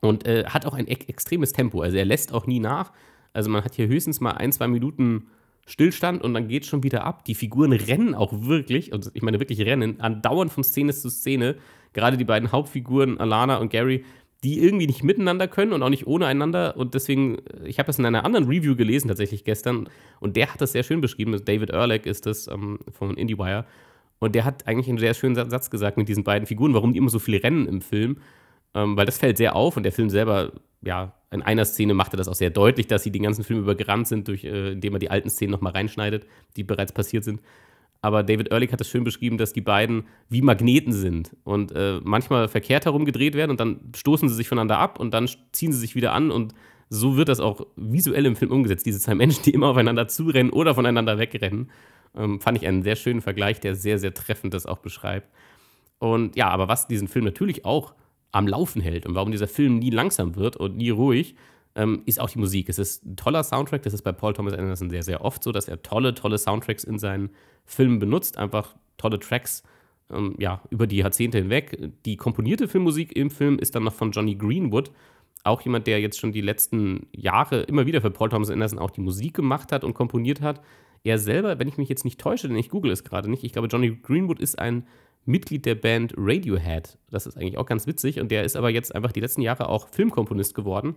und 0.00 0.26
äh, 0.26 0.44
hat 0.46 0.66
auch 0.66 0.74
ein 0.74 0.88
e 0.88 0.92
extremes 0.92 1.52
Tempo. 1.52 1.80
Also 1.80 1.96
er 1.96 2.04
lässt 2.04 2.32
auch 2.32 2.46
nie 2.46 2.60
nach. 2.60 2.92
Also 3.32 3.50
man 3.50 3.64
hat 3.64 3.74
hier 3.74 3.88
höchstens 3.88 4.20
mal 4.20 4.32
ein, 4.32 4.52
zwei 4.52 4.68
Minuten 4.68 5.28
Stillstand 5.66 6.22
und 6.22 6.34
dann 6.34 6.48
geht 6.48 6.64
es 6.64 6.68
schon 6.68 6.82
wieder 6.82 7.04
ab. 7.04 7.24
Die 7.24 7.34
Figuren 7.34 7.72
rennen 7.72 8.14
auch 8.14 8.32
wirklich, 8.32 8.92
und 8.92 9.10
ich 9.14 9.22
meine 9.22 9.38
wirklich 9.38 9.60
rennen, 9.60 10.00
andauernd 10.00 10.52
von 10.52 10.64
Szene 10.64 10.92
zu 10.92 11.08
Szene. 11.10 11.56
Gerade 11.92 12.16
die 12.16 12.24
beiden 12.24 12.50
Hauptfiguren, 12.50 13.18
Alana 13.18 13.58
und 13.58 13.70
Gary, 13.70 14.04
die 14.42 14.58
irgendwie 14.62 14.86
nicht 14.86 15.04
miteinander 15.04 15.48
können 15.48 15.72
und 15.72 15.82
auch 15.82 15.90
nicht 15.90 16.06
ohne 16.06 16.26
einander. 16.26 16.76
Und 16.76 16.94
deswegen, 16.94 17.38
ich 17.64 17.78
habe 17.78 17.88
das 17.88 17.98
in 17.98 18.06
einer 18.06 18.24
anderen 18.24 18.46
Review 18.46 18.74
gelesen, 18.74 19.08
tatsächlich 19.08 19.44
gestern, 19.44 19.88
und 20.18 20.36
der 20.36 20.52
hat 20.52 20.60
das 20.60 20.72
sehr 20.72 20.82
schön 20.82 21.00
beschrieben. 21.00 21.38
David 21.44 21.70
Ehrlich 21.70 22.06
ist 22.06 22.26
das 22.26 22.46
ähm, 22.48 22.78
von 22.90 23.16
IndieWire. 23.16 23.66
Und 24.18 24.34
der 24.34 24.44
hat 24.44 24.66
eigentlich 24.66 24.88
einen 24.88 24.98
sehr 24.98 25.14
schönen 25.14 25.34
Satz 25.34 25.70
gesagt 25.70 25.96
mit 25.96 26.08
diesen 26.08 26.24
beiden 26.24 26.46
Figuren, 26.46 26.74
warum 26.74 26.92
die 26.92 26.98
immer 26.98 27.10
so 27.10 27.18
viel 27.18 27.36
rennen 27.36 27.66
im 27.66 27.80
Film. 27.80 28.18
Ähm, 28.74 28.96
weil 28.96 29.06
das 29.06 29.18
fällt 29.18 29.36
sehr 29.36 29.56
auf 29.56 29.76
und 29.76 29.82
der 29.82 29.92
Film 29.92 30.10
selber, 30.10 30.52
ja, 30.82 31.14
in 31.30 31.42
einer 31.42 31.64
Szene 31.64 31.94
macht 31.94 32.14
er 32.14 32.16
das 32.16 32.28
auch 32.28 32.34
sehr 32.34 32.50
deutlich, 32.50 32.86
dass 32.86 33.02
sie 33.02 33.10
den 33.10 33.22
ganzen 33.22 33.44
Film 33.44 33.60
übergerannt 33.60 34.08
sind, 34.08 34.28
durch, 34.28 34.44
äh, 34.44 34.72
indem 34.72 34.94
er 34.94 34.98
die 34.98 35.10
alten 35.10 35.30
Szenen 35.30 35.50
nochmal 35.50 35.72
reinschneidet, 35.72 36.26
die 36.56 36.64
bereits 36.64 36.92
passiert 36.92 37.24
sind. 37.24 37.40
Aber 38.02 38.22
David 38.22 38.50
Ehrlich 38.50 38.72
hat 38.72 38.80
es 38.80 38.88
schön 38.88 39.04
beschrieben, 39.04 39.36
dass 39.36 39.52
die 39.52 39.60
beiden 39.60 40.04
wie 40.28 40.40
Magneten 40.40 40.92
sind 40.92 41.36
und 41.44 41.72
äh, 41.72 42.00
manchmal 42.02 42.48
verkehrt 42.48 42.86
herum 42.86 43.04
gedreht 43.04 43.34
werden 43.34 43.50
und 43.50 43.60
dann 43.60 43.92
stoßen 43.94 44.28
sie 44.28 44.34
sich 44.34 44.48
voneinander 44.48 44.78
ab 44.78 44.98
und 44.98 45.12
dann 45.12 45.28
ziehen 45.52 45.72
sie 45.72 45.78
sich 45.78 45.94
wieder 45.94 46.12
an 46.12 46.30
und 46.30 46.54
so 46.88 47.16
wird 47.16 47.28
das 47.28 47.40
auch 47.40 47.66
visuell 47.76 48.26
im 48.26 48.36
Film 48.36 48.50
umgesetzt. 48.50 48.84
Diese 48.84 48.98
zwei 48.98 49.14
Menschen, 49.14 49.44
die 49.44 49.50
immer 49.50 49.68
aufeinander 49.68 50.08
zurennen 50.08 50.50
oder 50.50 50.74
voneinander 50.74 51.18
wegrennen, 51.18 51.70
ähm, 52.16 52.40
fand 52.40 52.58
ich 52.58 52.66
einen 52.66 52.82
sehr 52.82 52.96
schönen 52.96 53.20
Vergleich, 53.20 53.60
der 53.60 53.74
sehr, 53.74 53.98
sehr 53.98 54.12
treffend 54.14 54.54
das 54.54 54.66
auch 54.66 54.78
beschreibt. 54.78 55.28
Und 55.98 56.36
ja, 56.36 56.48
aber 56.48 56.68
was 56.68 56.88
diesen 56.88 57.06
Film 57.06 57.24
natürlich 57.24 57.64
auch 57.64 57.94
am 58.32 58.48
Laufen 58.48 58.80
hält 58.80 59.06
und 59.06 59.14
warum 59.14 59.30
dieser 59.30 59.48
Film 59.48 59.78
nie 59.78 59.90
langsam 59.90 60.36
wird 60.36 60.56
und 60.56 60.76
nie 60.76 60.90
ruhig, 60.90 61.34
ähm, 61.74 62.02
ist 62.06 62.20
auch 62.20 62.30
die 62.30 62.38
Musik. 62.38 62.68
Es 62.68 62.78
ist 62.78 63.04
ein 63.04 63.16
toller 63.16 63.44
Soundtrack. 63.44 63.82
Das 63.82 63.94
ist 63.94 64.02
bei 64.02 64.12
Paul 64.12 64.32
Thomas 64.32 64.54
Anderson 64.54 64.90
sehr, 64.90 65.02
sehr 65.02 65.24
oft 65.24 65.42
so, 65.42 65.52
dass 65.52 65.68
er 65.68 65.82
tolle, 65.82 66.14
tolle 66.14 66.38
Soundtracks 66.38 66.84
in 66.84 66.98
seinen 66.98 67.30
Filmen 67.64 67.98
benutzt. 67.98 68.38
Einfach 68.38 68.74
tolle 68.96 69.18
Tracks 69.18 69.62
ähm, 70.10 70.34
ja, 70.38 70.62
über 70.70 70.86
die 70.86 70.96
Jahrzehnte 70.96 71.38
hinweg. 71.38 71.92
Die 72.04 72.16
komponierte 72.16 72.68
Filmmusik 72.68 73.16
im 73.16 73.30
Film 73.30 73.58
ist 73.58 73.74
dann 73.74 73.84
noch 73.84 73.94
von 73.94 74.10
Johnny 74.10 74.34
Greenwood. 74.34 74.90
Auch 75.44 75.62
jemand, 75.62 75.86
der 75.86 76.00
jetzt 76.00 76.18
schon 76.18 76.32
die 76.32 76.42
letzten 76.42 77.06
Jahre 77.12 77.62
immer 77.62 77.86
wieder 77.86 78.00
für 78.00 78.10
Paul 78.10 78.28
Thomas 78.28 78.50
Anderson 78.50 78.78
auch 78.78 78.90
die 78.90 79.00
Musik 79.00 79.34
gemacht 79.34 79.72
hat 79.72 79.84
und 79.84 79.94
komponiert 79.94 80.40
hat. 80.42 80.60
Er 81.02 81.18
selber, 81.18 81.58
wenn 81.58 81.68
ich 81.68 81.78
mich 81.78 81.88
jetzt 81.88 82.04
nicht 82.04 82.20
täusche, 82.20 82.46
denn 82.46 82.58
ich 82.58 82.68
google 82.68 82.90
es 82.90 83.04
gerade 83.04 83.30
nicht, 83.30 83.42
ich 83.42 83.52
glaube, 83.52 83.68
Johnny 83.68 83.96
Greenwood 84.02 84.38
ist 84.38 84.58
ein 84.58 84.86
Mitglied 85.24 85.64
der 85.64 85.76
Band 85.76 86.12
Radiohead. 86.16 86.98
Das 87.10 87.26
ist 87.26 87.38
eigentlich 87.38 87.56
auch 87.56 87.64
ganz 87.64 87.86
witzig. 87.86 88.20
Und 88.20 88.30
der 88.30 88.44
ist 88.44 88.56
aber 88.56 88.68
jetzt 88.68 88.94
einfach 88.94 89.12
die 89.12 89.20
letzten 89.20 89.40
Jahre 89.40 89.68
auch 89.68 89.88
Filmkomponist 89.88 90.54
geworden 90.54 90.96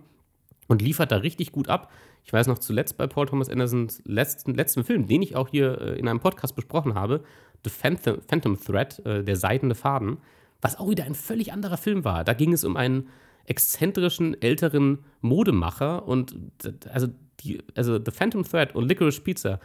und 0.68 0.82
liefert 0.82 1.12
da 1.12 1.16
richtig 1.16 1.52
gut 1.52 1.68
ab. 1.68 1.92
Ich 2.24 2.32
weiß 2.32 2.46
noch 2.46 2.58
zuletzt 2.58 2.96
bei 2.96 3.06
Paul 3.06 3.26
Thomas 3.26 3.48
Andersons 3.48 4.02
letzten, 4.06 4.54
letzten 4.54 4.84
Film, 4.84 5.06
den 5.06 5.22
ich 5.22 5.36
auch 5.36 5.48
hier 5.48 5.80
äh, 5.80 5.98
in 5.98 6.08
einem 6.08 6.20
Podcast 6.20 6.56
besprochen 6.56 6.94
habe, 6.94 7.22
The 7.64 7.70
Phantom, 7.70 8.18
Phantom 8.26 8.58
Thread, 8.58 9.04
äh, 9.04 9.22
der 9.22 9.36
seidene 9.36 9.74
Faden, 9.74 10.18
was 10.60 10.78
auch 10.78 10.88
wieder 10.88 11.04
ein 11.04 11.14
völlig 11.14 11.52
anderer 11.52 11.76
Film 11.76 12.04
war. 12.04 12.24
Da 12.24 12.32
ging 12.32 12.52
es 12.52 12.64
um 12.64 12.76
einen 12.76 13.08
exzentrischen 13.46 14.40
älteren 14.40 15.00
Modemacher 15.20 16.06
und 16.08 16.34
also, 16.90 17.08
die, 17.40 17.62
also 17.74 17.98
The 18.02 18.10
Phantom 18.10 18.44
Thread 18.44 18.74
und 18.74 18.88
Licorice 18.88 19.20
Pizza, 19.20 19.60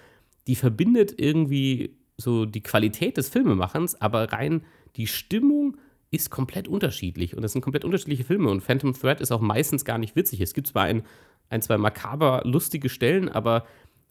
die 0.47 0.55
verbindet 0.55 1.13
irgendwie 1.17 1.95
so 2.17 2.45
die 2.45 2.61
Qualität 2.61 3.15
des 3.15 3.29
Filmemachens, 3.29 3.99
aber 4.01 4.33
rein 4.33 4.63
die 4.97 5.07
Stimmung 5.07 5.77
ist 6.11 6.29
komplett 6.29 6.67
unterschiedlich 6.67 7.35
und 7.35 7.43
es 7.43 7.51
sind 7.51 7.61
komplett 7.61 7.85
unterschiedliche 7.85 8.23
Filme 8.23 8.49
und 8.49 8.61
Phantom 8.61 8.93
Thread 8.93 9.21
ist 9.21 9.31
auch 9.31 9.41
meistens 9.41 9.85
gar 9.85 9.97
nicht 9.97 10.15
witzig. 10.15 10.41
Es 10.41 10.53
gibt 10.53 10.67
zwar 10.67 10.83
ein, 10.83 11.03
ein 11.49 11.61
zwei 11.61 11.77
makaber 11.77 12.41
lustige 12.45 12.89
Stellen, 12.89 13.29
aber 13.29 13.65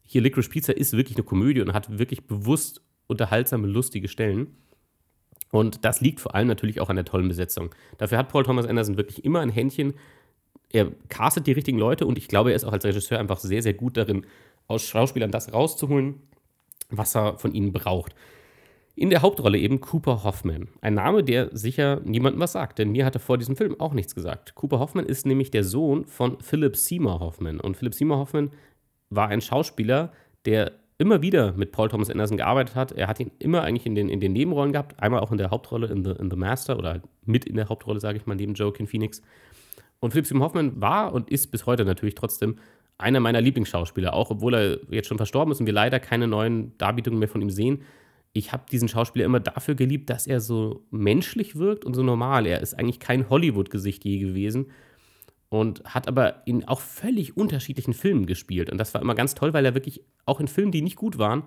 hier 0.05 0.23
Licorice 0.23 0.49
Pizza 0.49 0.77
ist 0.77 0.93
wirklich 0.93 1.17
eine 1.17 1.25
Komödie 1.25 1.61
und 1.61 1.73
hat 1.75 1.99
wirklich 1.99 2.27
bewusst 2.27 2.83
unterhaltsame, 3.09 3.67
lustige 3.67 4.09
Stellen. 4.09 4.57
Und 5.51 5.85
das 5.85 6.01
liegt 6.01 6.21
vor 6.21 6.35
allem 6.35 6.47
natürlich 6.47 6.81
auch 6.81 6.89
an 6.89 6.97
der 6.97 7.05
tollen 7.05 7.29
Besetzung. 7.29 7.75
Dafür 7.97 8.19
hat 8.19 8.29
Paul 8.29 8.45
Thomas 8.45 8.67
Anderson 8.67 8.97
wirklich 8.97 9.25
immer 9.25 9.41
ein 9.41 9.51
Händchen. 9.51 9.95
Er 10.71 10.93
castet 11.09 11.47
die 11.47 11.53
richtigen 11.53 11.79
Leute 11.79 12.07
und 12.07 12.19
ich 12.19 12.29
glaube, 12.29 12.51
er 12.51 12.57
ist 12.57 12.65
auch 12.65 12.73
als 12.73 12.85
Regisseur 12.85 13.19
einfach 13.19 13.39
sehr, 13.39 13.63
sehr 13.63 13.75
gut 13.75 13.97
darin, 13.97 14.27
aus 14.67 14.83
Schauspielern 14.85 15.31
das 15.31 15.53
rauszuholen, 15.53 16.23
was 16.91 17.17
er 17.17 17.39
von 17.39 17.53
ihnen 17.53 17.73
braucht. 17.73 18.15
In 18.99 19.11
der 19.11 19.23
Hauptrolle 19.23 19.59
eben 19.59 19.81
Cooper 19.81 20.25
Hoffman. 20.25 20.71
Ein 20.81 20.95
Name, 20.95 21.23
der 21.23 21.57
sicher 21.57 22.01
niemandem 22.05 22.41
was 22.41 22.51
sagt, 22.51 22.81
denn 22.81 22.91
mir 22.91 23.05
hat 23.05 23.15
er 23.15 23.21
vor 23.21 23.39
diesem 23.39 23.55
Film 23.55 23.79
auch 23.79 23.95
nichts 23.95 24.13
gesagt. 24.13 24.57
Cooper 24.57 24.81
Hoffman 24.81 25.07
ist 25.07 25.25
nämlich 25.25 25.53
der 25.53 25.63
Sohn 25.63 26.05
von 26.07 26.41
Philip 26.41 26.75
Seymour 26.75 27.21
Hoffman. 27.21 27.61
Und 27.61 27.77
Philip 27.77 27.95
Seymour 27.95 28.19
Hoffman 28.19 28.51
war 29.09 29.29
ein 29.29 29.41
Schauspieler, 29.41 30.11
der 30.47 30.73
immer 30.99 31.23
wieder 31.23 31.53
mit 31.53 31.71
Paul 31.71 31.89
Thomas 31.89 32.11
Anderson 32.11 32.39
gearbeitet 32.39 32.75
hat. 32.75 32.91
Er 32.91 33.07
hat 33.07 33.21
ihn 33.21 33.31
immer 33.39 33.63
eigentlich 33.63 33.87
in 33.87 33.95
den, 33.95 34.09
in 34.09 34.19
den 34.19 34.33
Nebenrollen 34.33 34.73
gehabt, 34.73 35.01
einmal 35.01 35.21
auch 35.21 35.31
in 35.31 35.39
der 35.39 35.53
Hauptrolle 35.53 35.87
in 35.87 36.03
The, 36.03 36.11
in 36.19 36.29
The 36.29 36.37
Master 36.37 36.77
oder 36.77 36.89
halt 36.91 37.03
mit 37.25 37.45
in 37.45 37.55
der 37.55 37.69
Hauptrolle, 37.69 38.01
sage 38.01 38.19
ich 38.19 38.27
mal, 38.27 38.35
neben 38.35 38.55
Joaquin 38.55 38.89
Phoenix. 38.89 39.23
Und 40.01 40.11
Philip 40.11 40.27
Seymour 40.27 40.47
Hoffman 40.47 40.81
war 40.81 41.13
und 41.13 41.31
ist 41.31 41.53
bis 41.53 41.67
heute 41.67 41.85
natürlich 41.85 42.17
trotzdem 42.17 42.57
einer 42.99 43.21
meiner 43.21 43.41
Lieblingsschauspieler, 43.41 44.13
auch 44.13 44.33
obwohl 44.33 44.55
er 44.57 44.79
jetzt 44.91 45.07
schon 45.07 45.19
verstorben 45.19 45.53
ist 45.53 45.61
und 45.61 45.67
wir 45.67 45.73
leider 45.73 46.01
keine 46.01 46.27
neuen 46.27 46.77
Darbietungen 46.79 47.21
mehr 47.21 47.29
von 47.29 47.41
ihm 47.41 47.51
sehen 47.51 47.85
ich 48.33 48.53
habe 48.53 48.65
diesen 48.71 48.89
Schauspieler 48.89 49.25
immer 49.25 49.41
dafür 49.41 49.75
geliebt, 49.75 50.11
dass 50.11 50.27
er 50.27 50.41
so 50.41 50.87
menschlich 50.91 51.57
wirkt 51.57 51.85
und 51.85 51.95
so 51.95 52.03
normal. 52.03 52.47
Er 52.47 52.61
ist 52.61 52.75
eigentlich 52.75 53.01
kein 53.01 53.29
Hollywood-Gesicht 53.29 54.05
je 54.05 54.19
gewesen 54.19 54.67
und 55.49 55.83
hat 55.85 56.09
aber 56.09 56.47
in 56.47 56.67
auch 56.67 56.81
völlig 56.81 57.37
unterschiedlichen 57.37 57.95
Filmen 57.95 58.27
gespielt. 58.27 58.71
Und 58.71 58.79
das 58.79 58.93
war 58.95 59.01
immer 59.01 59.15
ganz 59.15 59.35
toll, 59.35 59.55
weil 59.55 59.65
er 59.65 59.75
wirklich 59.75 60.03
auch 60.27 60.41
in 60.41 60.49
Filmen, 60.49 60.73
die 60.73 60.83
nicht 60.83 60.97
gut 60.97 61.19
waren, 61.19 61.45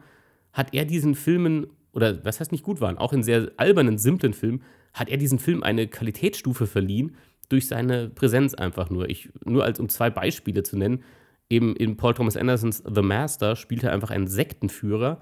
hat 0.54 0.74
er 0.74 0.86
diesen 0.86 1.16
Filmen, 1.16 1.68
oder 1.94 2.24
was 2.26 2.40
heißt 2.40 2.52
nicht 2.52 2.64
gut 2.64 2.82
waren, 2.82 2.98
auch 2.98 3.14
in 3.14 3.24
sehr 3.24 3.52
albernen, 3.58 3.98
simplen 3.98 4.34
Filmen, 4.34 4.64
hat 4.94 5.10
er 5.10 5.18
diesen 5.18 5.40
Film 5.40 5.64
eine 5.64 5.88
Qualitätsstufe 5.88 6.68
verliehen 6.68 7.16
durch 7.48 7.68
seine 7.68 8.10
Präsenz 8.10 8.54
einfach 8.54 8.90
nur. 8.90 9.10
Ich, 9.10 9.30
nur 9.46 9.64
als 9.64 9.80
um 9.80 9.88
zwei 9.88 10.10
Beispiele 10.10 10.64
zu 10.64 10.78
nennen, 10.78 11.04
eben 11.50 11.76
in 11.76 11.98
Paul 11.98 12.14
Thomas 12.14 12.38
Andersons 12.38 12.84
The 12.90 13.02
Master 13.02 13.56
spielt 13.56 13.84
er 13.84 13.94
einfach 13.94 14.10
einen 14.10 14.28
Sektenführer. 14.28 15.20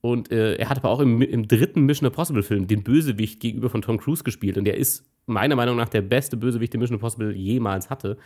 Und 0.00 0.30
äh, 0.30 0.54
er 0.54 0.68
hat 0.68 0.78
aber 0.78 0.90
auch 0.90 1.00
im, 1.00 1.22
im 1.22 1.48
dritten 1.48 1.82
Mission 1.82 2.06
Impossible 2.06 2.42
Film 2.42 2.66
den 2.66 2.84
Bösewicht 2.84 3.40
gegenüber 3.40 3.68
von 3.68 3.82
Tom 3.82 3.98
Cruise 3.98 4.22
gespielt. 4.22 4.56
Und 4.56 4.64
der 4.64 4.76
ist 4.76 5.04
meiner 5.26 5.56
Meinung 5.56 5.76
nach 5.76 5.88
der 5.88 6.02
beste 6.02 6.36
Bösewicht, 6.36 6.72
den 6.72 6.80
Mission 6.80 6.96
Impossible 6.96 7.34
jemals 7.34 7.90
hatte. 7.90 8.16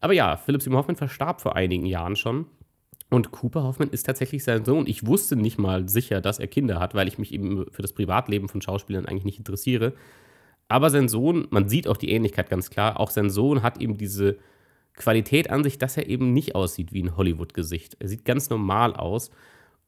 Aber 0.00 0.12
ja, 0.12 0.36
Philip 0.36 0.62
Seymour 0.62 0.80
Hoffman 0.80 0.96
verstarb 0.96 1.40
vor 1.40 1.56
einigen 1.56 1.86
Jahren 1.86 2.16
schon. 2.16 2.46
Und 3.10 3.32
Cooper 3.32 3.64
Hoffman 3.64 3.90
ist 3.90 4.04
tatsächlich 4.04 4.44
sein 4.44 4.64
Sohn. 4.64 4.86
Ich 4.86 5.04
wusste 5.04 5.34
nicht 5.34 5.58
mal 5.58 5.88
sicher, 5.88 6.20
dass 6.20 6.38
er 6.38 6.46
Kinder 6.46 6.78
hat, 6.78 6.94
weil 6.94 7.08
ich 7.08 7.18
mich 7.18 7.34
eben 7.34 7.66
für 7.70 7.82
das 7.82 7.92
Privatleben 7.92 8.48
von 8.48 8.62
Schauspielern 8.62 9.06
eigentlich 9.06 9.24
nicht 9.24 9.38
interessiere. 9.38 9.94
Aber 10.68 10.90
sein 10.90 11.08
Sohn, 11.08 11.48
man 11.50 11.68
sieht 11.68 11.88
auch 11.88 11.96
die 11.96 12.12
Ähnlichkeit 12.12 12.48
ganz 12.48 12.70
klar, 12.70 13.00
auch 13.00 13.10
sein 13.10 13.28
Sohn 13.28 13.64
hat 13.64 13.80
eben 13.80 13.98
diese 13.98 14.38
Qualität 14.94 15.50
an 15.50 15.64
sich, 15.64 15.78
dass 15.78 15.96
er 15.96 16.08
eben 16.08 16.32
nicht 16.32 16.54
aussieht 16.54 16.92
wie 16.92 17.02
ein 17.02 17.16
Hollywood-Gesicht. 17.16 17.96
Er 17.98 18.06
sieht 18.06 18.24
ganz 18.24 18.48
normal 18.50 18.94
aus. 18.94 19.32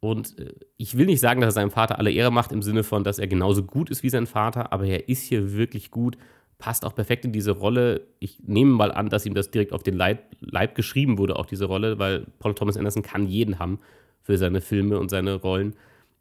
Und 0.02 0.38
äh, 0.38 0.52
ich 0.76 0.99
will 0.99 1.06
nicht 1.06 1.21
sagen, 1.21 1.40
dass 1.40 1.54
er 1.54 1.62
seinem 1.62 1.71
Vater 1.71 1.99
alle 1.99 2.11
Ehre 2.11 2.30
macht, 2.30 2.52
im 2.52 2.61
Sinne 2.61 2.82
von, 2.82 3.04
dass 3.04 3.18
er 3.18 3.28
genauso 3.28 3.62
gut 3.62 3.88
ist 3.88 4.02
wie 4.02 4.11
sein 4.11 4.26
Vater, 4.26 4.73
aber 4.73 4.85
er 4.85 5.09
ist 5.09 5.23
hier 5.23 5.54
wirklich 5.54 5.90
gut 5.90 6.18
passt 6.62 6.85
auch 6.85 6.94
perfekt 6.94 7.25
in 7.25 7.32
diese 7.32 7.50
Rolle. 7.50 8.06
Ich 8.21 8.38
nehme 8.47 8.71
mal 8.71 8.92
an, 8.92 9.09
dass 9.09 9.26
ihm 9.26 9.35
das 9.35 9.50
direkt 9.50 9.73
auf 9.73 9.82
den 9.82 9.97
Leib, 9.97 10.37
Leib 10.38 10.76
geschrieben 10.76 11.18
wurde, 11.18 11.35
auch 11.35 11.47
diese 11.47 11.64
Rolle, 11.64 11.99
weil 11.99 12.25
Paul 12.38 12.54
Thomas 12.54 12.76
Anderson 12.76 13.02
kann 13.02 13.26
jeden 13.26 13.59
haben 13.59 13.80
für 14.23 14.38
seine 14.38 14.61
Filme 14.61 15.00
und 15.00 15.11
seine 15.11 15.35
Rollen. 15.35 15.75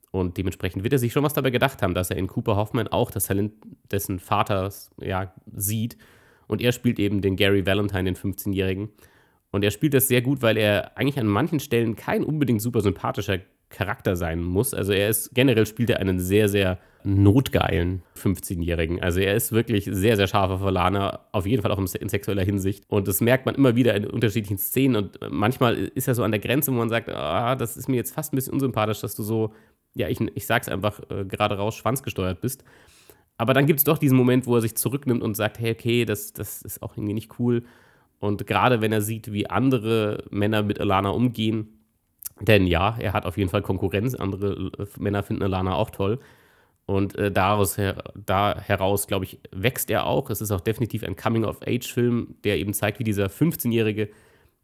Und 0.10 0.38
dementsprechend 0.38 0.84
wird 0.84 0.94
er 0.94 1.00
sich 1.00 1.14
schon 1.14 1.24
was 1.24 1.36
dabei 1.36 1.52
gedacht 1.52 1.84
haben, 1.84 1.94
dass 1.94 2.10
er 2.10 2.18
in 2.18 2.26
Cooper 2.26 2.56
Hoffman 2.56 2.88
auch 2.88 3.12
das 3.12 3.28
Talent 3.28 3.54
dessen 3.92 4.18
Vaters 4.18 4.90
ja, 5.00 5.32
sieht. 5.56 5.96
Und 6.48 6.60
er 6.60 6.72
spielt 6.72 6.98
eben 6.98 7.22
den 7.22 7.36
Gary 7.36 7.68
Valentine, 7.68 8.06
den 8.06 8.16
15-Jährigen. 8.16 8.90
Und 9.52 9.64
er 9.64 9.70
spielt 9.70 9.94
das 9.94 10.08
sehr 10.08 10.24
gut, 10.24 10.42
weil 10.42 10.58
er 10.58 10.98
eigentlich 10.98 11.20
an 11.20 11.28
manchen 11.28 11.60
Stellen 11.60 11.96
kein 11.96 12.24
unbedingt 12.24 12.64
super 12.64 12.82
sympathischer 12.82 13.38
Charakter 13.72 14.16
sein 14.16 14.44
muss. 14.44 14.74
Also 14.74 14.94
er 14.94 15.10
ist, 15.10 15.34
generell 15.34 15.66
spielt 15.66 15.90
er 15.90 16.00
einen 16.00 16.20
sehr, 16.20 16.48
sehr 16.50 16.78
notgeilen 17.04 18.04
15-Jährigen. 18.16 19.02
Also 19.02 19.20
er 19.20 19.36
ist 19.36 19.52
wirklich 19.52 19.90
sehr, 19.92 20.16
sehr 20.16 20.28
scharfer 20.28 20.60
Verlaner, 20.60 21.22
auf 21.32 21.48
jeden 21.48 21.62
Fall 21.62 21.72
auch 21.72 21.80
in 21.80 22.10
sexueller 22.10 22.44
Hinsicht. 22.44 22.84
Und 22.88 23.08
das 23.08 23.22
merkt 23.22 23.46
man 23.46 23.56
immer 23.56 23.76
wieder 23.76 23.96
in 23.96 24.06
unterschiedlichen 24.06 24.58
Szenen. 24.58 24.96
Und 24.96 25.20
manchmal 25.30 25.76
ist 25.78 26.08
er 26.08 26.16
so 26.16 26.24
an 26.24 26.32
der 26.32 26.40
Grenze, 26.40 26.72
wo 26.72 26.76
man 26.76 26.90
sagt, 26.90 27.10
ah, 27.10 27.56
das 27.56 27.78
ist 27.78 27.90
mir 27.90 27.96
jetzt 27.96 28.14
fast 28.14 28.34
ein 28.34 28.36
bisschen 28.36 28.54
unsympathisch, 28.54 29.02
dass 29.02 29.16
du 29.16 29.24
so, 29.24 29.54
ja, 29.96 30.08
ich, 30.10 30.20
ich 30.36 30.46
sag's 30.46 30.70
einfach 30.70 31.00
äh, 31.10 31.26
gerade 31.26 31.58
raus, 31.58 31.76
schwanzgesteuert 31.76 32.42
bist. 32.42 32.64
Aber 33.38 33.54
dann 33.54 33.66
gibt 33.66 33.80
es 33.80 33.84
doch 33.84 33.98
diesen 33.98 34.18
Moment, 34.18 34.46
wo 34.46 34.56
er 34.56 34.62
sich 34.62 34.76
zurücknimmt 34.76 35.24
und 35.24 35.36
sagt, 35.36 35.60
hey, 35.60 35.72
okay, 35.72 36.06
das, 36.06 36.34
das 36.34 36.62
ist 36.62 36.84
auch 36.84 36.96
irgendwie 36.96 37.16
nicht 37.16 37.40
cool. 37.40 37.64
Und 38.20 38.46
gerade 38.46 38.82
wenn 38.82 38.92
er 38.92 39.02
sieht, 39.02 39.34
wie 39.34 39.50
andere 39.50 40.26
Männer 40.30 40.62
mit 40.62 40.80
Alana 40.80 41.10
umgehen, 41.10 41.81
denn 42.42 42.68
ja, 42.68 42.96
er 43.00 43.14
hat 43.14 43.26
auf 43.26 43.38
jeden 43.38 43.50
Fall 43.50 43.62
Konkurrenz. 43.62 44.16
Andere 44.16 44.72
äh, 44.78 44.86
Männer 45.00 45.24
finden 45.24 45.44
Alana 45.44 45.76
auch 45.76 45.92
toll. 45.92 46.20
Und 46.86 47.16
äh, 47.16 47.32
daraus 47.32 47.78
her, 47.78 48.04
da 48.16 48.60
heraus, 48.60 49.08
glaube 49.08 49.26
ich, 49.26 49.40
wächst 49.52 49.90
er 49.90 50.06
auch. 50.06 50.30
Es 50.30 50.42
ist 50.42 50.52
auch 50.52 50.62
definitiv 50.62 51.04
ein 51.04 51.16
Coming-of-Age-Film, 51.16 52.36
der 52.44 52.58
eben 52.58 52.74
zeigt, 52.74 53.00
wie 53.00 53.04
dieser 53.04 53.28
15-Jährige 53.28 54.10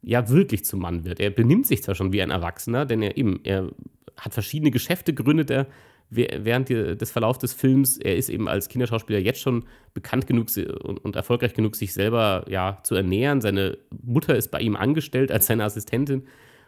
ja 0.01 0.27
wirklich 0.29 0.65
zum 0.65 0.81
Mann 0.81 1.05
wird. 1.05 1.19
Er 1.19 1.29
benimmt 1.29 1.67
sich 1.67 1.83
zwar 1.83 1.95
schon 1.95 2.11
wie 2.13 2.21
ein 2.21 2.31
Erwachsener, 2.31 2.85
denn 2.85 3.01
er 3.01 3.17
eben, 3.17 3.39
er 3.43 3.69
hat 4.17 4.33
verschiedene 4.33 4.71
Geschäfte 4.71 5.13
gründet 5.13 5.49
er 5.51 5.67
während 6.09 6.69
des 6.69 7.11
Verlaufs 7.11 7.39
des 7.39 7.53
Films. 7.53 7.97
Er 7.97 8.15
ist 8.15 8.29
eben 8.29 8.47
als 8.47 8.69
Kinderschauspieler 8.69 9.19
jetzt 9.19 9.41
schon 9.41 9.65
bekannt 9.93 10.25
genug 10.25 10.47
und 10.83 11.15
erfolgreich 11.15 11.53
genug, 11.53 11.75
sich 11.75 11.93
selber 11.93 12.45
ja 12.47 12.79
zu 12.83 12.95
ernähren. 12.95 13.41
Seine 13.41 13.77
Mutter 14.03 14.35
ist 14.35 14.49
bei 14.49 14.61
ihm 14.61 14.77
angestellt 14.77 15.31
als 15.31 15.47
seine 15.47 15.65
Assistentin. 15.65 16.23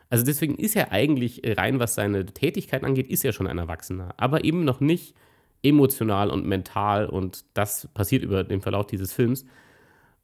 Also 0.09 0.25
deswegen 0.25 0.55
ist 0.55 0.75
er 0.75 0.91
eigentlich 0.91 1.41
rein, 1.45 1.79
was 1.79 1.95
seine 1.95 2.25
Tätigkeit 2.25 2.83
angeht, 2.83 3.07
ist 3.07 3.23
er 3.23 3.31
schon 3.31 3.47
ein 3.47 3.59
Erwachsener. 3.59 4.13
Aber 4.17 4.43
eben 4.43 4.65
noch 4.65 4.79
nicht 4.79 5.15
emotional 5.61 6.29
und 6.29 6.45
mental 6.45 7.05
und 7.05 7.43
das 7.53 7.87
passiert 7.93 8.23
über 8.23 8.43
den 8.43 8.61
Verlauf 8.61 8.87
dieses 8.87 9.13
Films. 9.13 9.45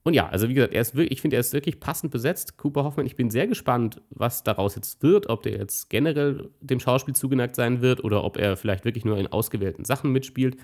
Und 0.04 0.14
ja, 0.14 0.28
also 0.28 0.48
wie 0.48 0.54
gesagt, 0.54 0.74
er 0.74 0.82
ist 0.82 0.96
wirklich, 0.96 1.14
ich 1.14 1.22
finde, 1.22 1.36
er 1.36 1.40
ist 1.40 1.54
wirklich 1.54 1.80
passend 1.80 2.12
besetzt, 2.12 2.58
Cooper 2.58 2.84
Hoffman. 2.84 3.08
Ich 3.08 3.16
bin 3.16 3.32
sehr 3.32 3.48
gespannt, 3.48 4.02
was 4.12 4.44
daraus 4.44 4.76
jetzt 4.76 5.02
wird, 5.02 5.30
ob 5.30 5.42
der 5.44 5.54
jetzt 5.54 5.90
generell 5.90 6.50
dem 6.62 6.80
Schauspiel 6.80 7.16
zugeneigt 7.16 7.56
sein 7.56 7.82
wird 7.82 8.04
oder 8.04 8.24
ob 8.24 8.38
er 8.38 8.56
vielleicht 8.56 8.86
wirklich 8.86 9.04
nur 9.04 9.18
in 9.18 9.28
ausgewählten 9.28 9.84
Sachen 9.84 10.12
mitspielt. 10.12 10.58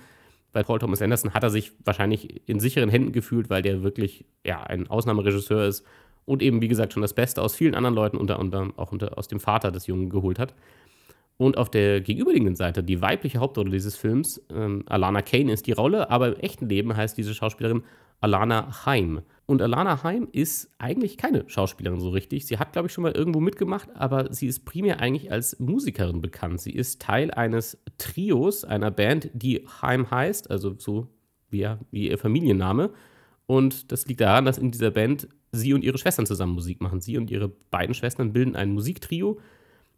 Bei 0.52 0.62
Paul 0.62 0.78
Thomas 0.78 1.02
Anderson 1.02 1.34
hat 1.34 1.42
er 1.42 1.50
sich 1.50 1.72
wahrscheinlich 1.84 2.48
in 2.48 2.60
sicheren 2.60 2.88
Händen 2.88 3.10
gefühlt, 3.10 3.50
weil 3.50 3.62
der 3.62 3.82
wirklich 3.82 4.24
ja, 4.46 4.62
ein 4.62 4.86
Ausnahmeregisseur 4.86 5.66
ist 5.66 5.84
und 6.24 6.42
eben, 6.42 6.62
wie 6.62 6.68
gesagt, 6.68 6.92
schon 6.92 7.02
das 7.02 7.14
Beste 7.14 7.42
aus 7.42 7.54
vielen 7.54 7.74
anderen 7.74 7.94
Leuten, 7.94 8.16
unter 8.16 8.38
anderem 8.38 8.72
auch 8.76 8.92
unter, 8.92 9.18
aus 9.18 9.28
dem 9.28 9.40
Vater 9.40 9.70
des 9.70 9.86
Jungen 9.86 10.08
geholt 10.08 10.38
hat. 10.38 10.54
Und 11.36 11.56
auf 11.56 11.70
der 11.70 12.00
gegenüberliegenden 12.00 12.54
Seite, 12.54 12.84
die 12.84 13.00
weibliche 13.00 13.38
Hauptrolle 13.38 13.70
dieses 13.70 13.96
Films, 13.96 14.40
ähm, 14.50 14.84
Alana 14.86 15.22
Kane 15.22 15.52
ist 15.52 15.66
die 15.66 15.72
Rolle, 15.72 16.10
aber 16.10 16.28
im 16.28 16.36
echten 16.36 16.68
Leben 16.68 16.96
heißt 16.96 17.16
diese 17.18 17.34
Schauspielerin 17.34 17.82
Alana 18.20 18.86
Heim. 18.86 19.22
Und 19.46 19.60
Alana 19.60 20.04
Heim 20.04 20.28
ist 20.30 20.70
eigentlich 20.78 21.16
keine 21.16 21.44
Schauspielerin 21.48 22.00
so 22.00 22.10
richtig. 22.10 22.46
Sie 22.46 22.58
hat, 22.58 22.72
glaube 22.72 22.86
ich, 22.86 22.92
schon 22.92 23.02
mal 23.02 23.12
irgendwo 23.12 23.40
mitgemacht, 23.40 23.88
aber 23.94 24.32
sie 24.32 24.46
ist 24.46 24.64
primär 24.64 25.00
eigentlich 25.00 25.32
als 25.32 25.58
Musikerin 25.58 26.20
bekannt. 26.20 26.60
Sie 26.60 26.70
ist 26.70 27.02
Teil 27.02 27.32
eines 27.32 27.82
Trios, 27.98 28.64
einer 28.64 28.92
Band, 28.92 29.30
die 29.34 29.66
Heim 29.82 30.10
heißt, 30.10 30.50
also 30.50 30.74
so 30.78 31.08
wie, 31.50 31.68
wie 31.90 32.08
ihr 32.08 32.18
Familienname. 32.18 32.90
Und 33.46 33.90
das 33.90 34.06
liegt 34.06 34.20
daran, 34.20 34.44
dass 34.44 34.58
in 34.58 34.70
dieser 34.70 34.92
Band 34.92 35.28
sie 35.52 35.74
und 35.74 35.84
ihre 35.84 35.98
Schwestern 35.98 36.26
zusammen 36.26 36.54
Musik 36.54 36.80
machen. 36.80 37.00
Sie 37.00 37.16
und 37.16 37.30
ihre 37.30 37.48
beiden 37.48 37.94
Schwestern 37.94 38.32
bilden 38.32 38.56
ein 38.56 38.72
Musiktrio 38.72 39.38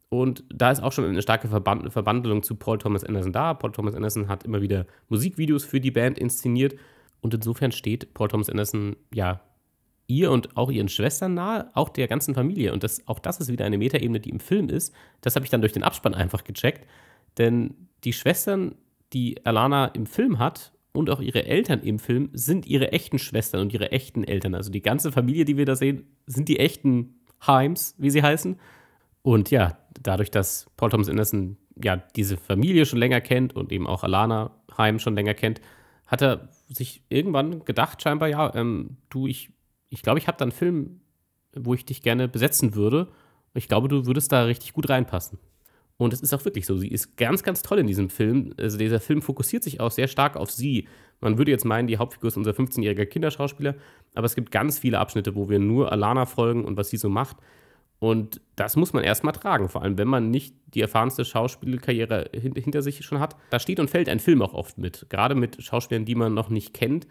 und 0.08 0.44
da 0.48 0.70
ist 0.70 0.82
auch 0.82 0.92
schon 0.92 1.04
eine 1.04 1.22
starke 1.22 1.48
Verband 1.48 1.92
Verbandelung 1.92 2.42
zu 2.42 2.54
Paul 2.54 2.78
Thomas 2.78 3.04
Anderson 3.04 3.32
da. 3.32 3.54
Paul 3.54 3.72
Thomas 3.72 3.94
Anderson 3.94 4.28
hat 4.28 4.44
immer 4.44 4.60
wieder 4.60 4.86
Musikvideos 5.08 5.64
für 5.64 5.80
die 5.80 5.90
Band 5.90 6.18
inszeniert. 6.18 6.76
Und 7.20 7.34
insofern 7.34 7.72
steht 7.72 8.14
Paul 8.14 8.28
Thomas 8.28 8.48
Anderson 8.48 8.96
ja 9.12 9.40
ihr 10.06 10.30
und 10.30 10.56
auch 10.56 10.70
ihren 10.70 10.88
Schwestern 10.88 11.34
nahe, 11.34 11.70
auch 11.74 11.88
der 11.88 12.06
ganzen 12.06 12.34
Familie. 12.34 12.72
Und 12.72 12.84
das, 12.84 13.06
auch 13.08 13.18
das 13.18 13.40
ist 13.40 13.50
wieder 13.50 13.64
eine 13.64 13.78
Metaebene, 13.78 14.20
die 14.20 14.30
im 14.30 14.40
Film 14.40 14.68
ist. 14.68 14.94
Das 15.22 15.34
habe 15.34 15.46
ich 15.46 15.50
dann 15.50 15.62
durch 15.62 15.72
den 15.72 15.82
Abspann 15.82 16.14
einfach 16.14 16.44
gecheckt. 16.44 16.86
Denn 17.38 17.88
die 18.04 18.12
Schwestern, 18.12 18.76
die 19.12 19.44
Alana 19.44 19.86
im 19.86 20.06
Film 20.06 20.38
hat 20.38 20.73
und 20.94 21.10
auch 21.10 21.20
ihre 21.20 21.44
Eltern 21.44 21.80
im 21.80 21.98
Film, 21.98 22.30
sind 22.32 22.66
ihre 22.66 22.92
echten 22.92 23.18
Schwestern 23.18 23.60
und 23.60 23.74
ihre 23.74 23.92
echten 23.92 24.24
Eltern. 24.24 24.54
Also 24.54 24.70
die 24.70 24.80
ganze 24.80 25.12
Familie, 25.12 25.44
die 25.44 25.56
wir 25.56 25.66
da 25.66 25.74
sehen, 25.74 26.04
sind 26.26 26.48
die 26.48 26.60
echten 26.60 27.16
Heims, 27.46 27.94
wie 27.98 28.10
sie 28.10 28.22
heißen. 28.22 28.56
Und 29.22 29.50
ja, 29.50 29.76
dadurch, 30.00 30.30
dass 30.30 30.70
Paul 30.76 30.90
Thomas 30.90 31.08
Anderson 31.08 31.56
ja 31.82 31.96
diese 31.96 32.36
Familie 32.36 32.86
schon 32.86 33.00
länger 33.00 33.20
kennt 33.20 33.56
und 33.56 33.72
eben 33.72 33.86
auch 33.86 34.04
Alana 34.04 34.52
Heim 34.78 35.00
schon 35.00 35.16
länger 35.16 35.34
kennt, 35.34 35.60
hat 36.06 36.22
er 36.22 36.48
sich 36.68 37.02
irgendwann 37.08 37.64
gedacht, 37.64 38.00
scheinbar, 38.00 38.28
ja, 38.28 38.54
ähm, 38.54 38.98
du, 39.10 39.26
ich 39.26 39.46
glaube, 39.46 39.54
ich, 39.90 40.02
glaub, 40.02 40.18
ich 40.18 40.28
habe 40.28 40.38
da 40.38 40.44
einen 40.44 40.52
Film, 40.52 41.00
wo 41.56 41.74
ich 41.74 41.84
dich 41.84 42.02
gerne 42.02 42.28
besetzen 42.28 42.74
würde. 42.74 43.08
Ich 43.54 43.68
glaube, 43.68 43.88
du 43.88 44.06
würdest 44.06 44.30
da 44.30 44.44
richtig 44.44 44.72
gut 44.72 44.88
reinpassen. 44.88 45.38
Und 46.04 46.12
es 46.12 46.20
ist 46.20 46.34
auch 46.34 46.44
wirklich 46.44 46.66
so. 46.66 46.76
Sie 46.76 46.88
ist 46.88 47.16
ganz, 47.16 47.42
ganz 47.42 47.62
toll 47.62 47.78
in 47.78 47.86
diesem 47.86 48.10
Film. 48.10 48.52
Also 48.58 48.76
dieser 48.76 49.00
Film 49.00 49.22
fokussiert 49.22 49.62
sich 49.62 49.80
auch 49.80 49.90
sehr 49.90 50.06
stark 50.06 50.36
auf 50.36 50.50
sie. 50.50 50.86
Man 51.20 51.38
würde 51.38 51.50
jetzt 51.50 51.64
meinen, 51.64 51.88
die 51.88 51.96
Hauptfigur 51.96 52.28
ist 52.28 52.36
unser 52.36 52.50
15-jähriger 52.50 53.06
Kinderschauspieler, 53.06 53.74
aber 54.14 54.26
es 54.26 54.34
gibt 54.34 54.50
ganz 54.50 54.78
viele 54.78 54.98
Abschnitte, 54.98 55.34
wo 55.34 55.48
wir 55.48 55.58
nur 55.58 55.90
Alana 55.90 56.26
folgen 56.26 56.66
und 56.66 56.76
was 56.76 56.90
sie 56.90 56.98
so 56.98 57.08
macht. 57.08 57.38
Und 58.00 58.42
das 58.54 58.76
muss 58.76 58.92
man 58.92 59.02
erstmal 59.02 59.32
tragen, 59.32 59.70
vor 59.70 59.80
allem 59.80 59.96
wenn 59.96 60.08
man 60.08 60.30
nicht 60.30 60.54
die 60.74 60.82
erfahrenste 60.82 61.24
Schauspielkarriere 61.24 62.28
hinter 62.34 62.82
sich 62.82 63.02
schon 63.02 63.18
hat. 63.18 63.36
Da 63.48 63.58
steht 63.58 63.80
und 63.80 63.88
fällt 63.88 64.10
ein 64.10 64.20
Film 64.20 64.42
auch 64.42 64.52
oft 64.52 64.76
mit, 64.76 65.06
gerade 65.08 65.34
mit 65.34 65.62
Schauspielern, 65.62 66.04
die 66.04 66.14
man 66.14 66.34
noch 66.34 66.50
nicht 66.50 66.74
kennt. 66.74 67.06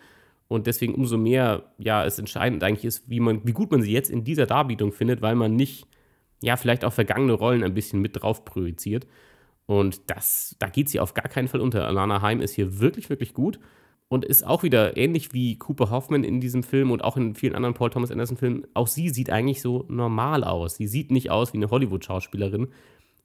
Und 0.47 0.67
deswegen 0.67 0.93
umso 0.93 1.17
mehr, 1.17 1.63
ja, 1.79 2.05
es 2.05 2.19
entscheidend 2.19 2.63
eigentlich 2.63 2.85
ist, 2.85 3.09
wie, 3.09 3.19
man, 3.19 3.41
wie 3.43 3.53
gut 3.53 3.71
man 3.71 3.81
sie 3.81 3.91
jetzt 3.91 4.11
in 4.11 4.23
dieser 4.23 4.45
Darbietung 4.45 4.91
findet, 4.91 5.23
weil 5.23 5.33
man 5.33 5.55
nicht, 5.55 5.87
ja, 6.43 6.57
vielleicht 6.57 6.83
auch 6.83 6.91
vergangene 6.91 7.33
Rollen 7.33 7.63
ein 7.63 7.73
bisschen 7.73 8.01
mit 8.01 8.21
drauf 8.21 8.43
projiziert. 8.43 9.07
Und 9.65 10.01
das, 10.07 10.57
da 10.59 10.67
geht 10.67 10.89
sie 10.89 10.99
auf 10.99 11.13
gar 11.13 11.29
keinen 11.29 11.47
Fall 11.47 11.61
unter. 11.61 11.87
Alana 11.87 12.21
Heim 12.21 12.41
ist 12.41 12.53
hier 12.53 12.79
wirklich, 12.79 13.09
wirklich 13.09 13.33
gut 13.33 13.59
und 14.09 14.25
ist 14.25 14.45
auch 14.45 14.61
wieder 14.61 14.97
ähnlich 14.97 15.31
wie 15.33 15.57
Cooper 15.57 15.89
Hoffman 15.89 16.25
in 16.25 16.41
diesem 16.41 16.61
Film 16.61 16.91
und 16.91 17.01
auch 17.01 17.15
in 17.15 17.33
vielen 17.33 17.55
anderen 17.55 17.73
Paul 17.73 17.91
Thomas 17.91 18.11
Anderson 18.11 18.35
Filmen. 18.35 18.67
Auch 18.73 18.87
sie 18.87 19.07
sieht 19.07 19.29
eigentlich 19.29 19.61
so 19.61 19.85
normal 19.87 20.43
aus. 20.43 20.75
Sie 20.75 20.87
sieht 20.87 21.11
nicht 21.11 21.31
aus 21.31 21.53
wie 21.53 21.57
eine 21.57 21.71
Hollywood-Schauspielerin, 21.71 22.67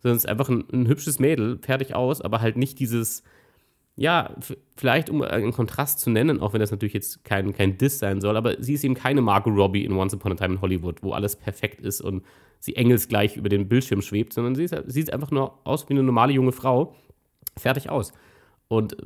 sondern 0.00 0.16
ist 0.16 0.28
einfach 0.28 0.48
ein, 0.48 0.64
ein, 0.72 0.87
hübsches 0.87 1.18
Mädel, 1.18 1.59
fertig 1.61 1.96
aus, 1.96 2.20
aber 2.20 2.40
halt 2.40 2.57
nicht 2.57 2.78
dieses, 2.78 3.24
ja, 3.96 4.33
vielleicht 4.76 5.11
um 5.11 5.22
einen 5.22 5.52
Kontrast 5.52 5.98
zu 5.98 6.11
nennen, 6.11 6.38
auch 6.38 6.52
wenn 6.52 6.61
das 6.61 6.70
natürlich 6.70 6.94
jetzt 6.94 7.24
kein, 7.24 7.52
kein 7.52 7.78
Diss 7.78 7.98
sein 7.98 8.20
soll, 8.20 8.37
aber 8.37 8.62
sie 8.62 8.74
ist 8.74 8.85
eben 8.85 8.94
keine 8.94 9.22
Margot 9.22 9.52
Robbie 9.52 9.85
in 9.85 9.92
Once 9.92 10.14
Upon 10.14 10.31
a 10.31 10.35
Time 10.37 10.54
in 10.54 10.61
Hollywood, 10.61 11.02
wo 11.02 11.14
alles 11.14 11.35
perfekt 11.35 11.81
ist 11.81 12.00
und 12.00 12.22
sie 12.61 12.77
engelsgleich 12.77 13.37
über 13.37 13.49
den 13.49 13.68
Bildschirm 13.68 14.03
schwebt, 14.03 14.33
sondern 14.33 14.55
sie, 14.55 14.68
sieht 14.87 15.12
einfach 15.12 15.31
nur 15.31 15.59
aus 15.66 15.88
wie 15.88 15.94
eine 15.94 16.03
normale 16.03 16.33
junge 16.33 16.53
Frau, 16.53 16.94
fertig 17.57 17.90
aus. 17.90 18.12
Und 18.68 18.97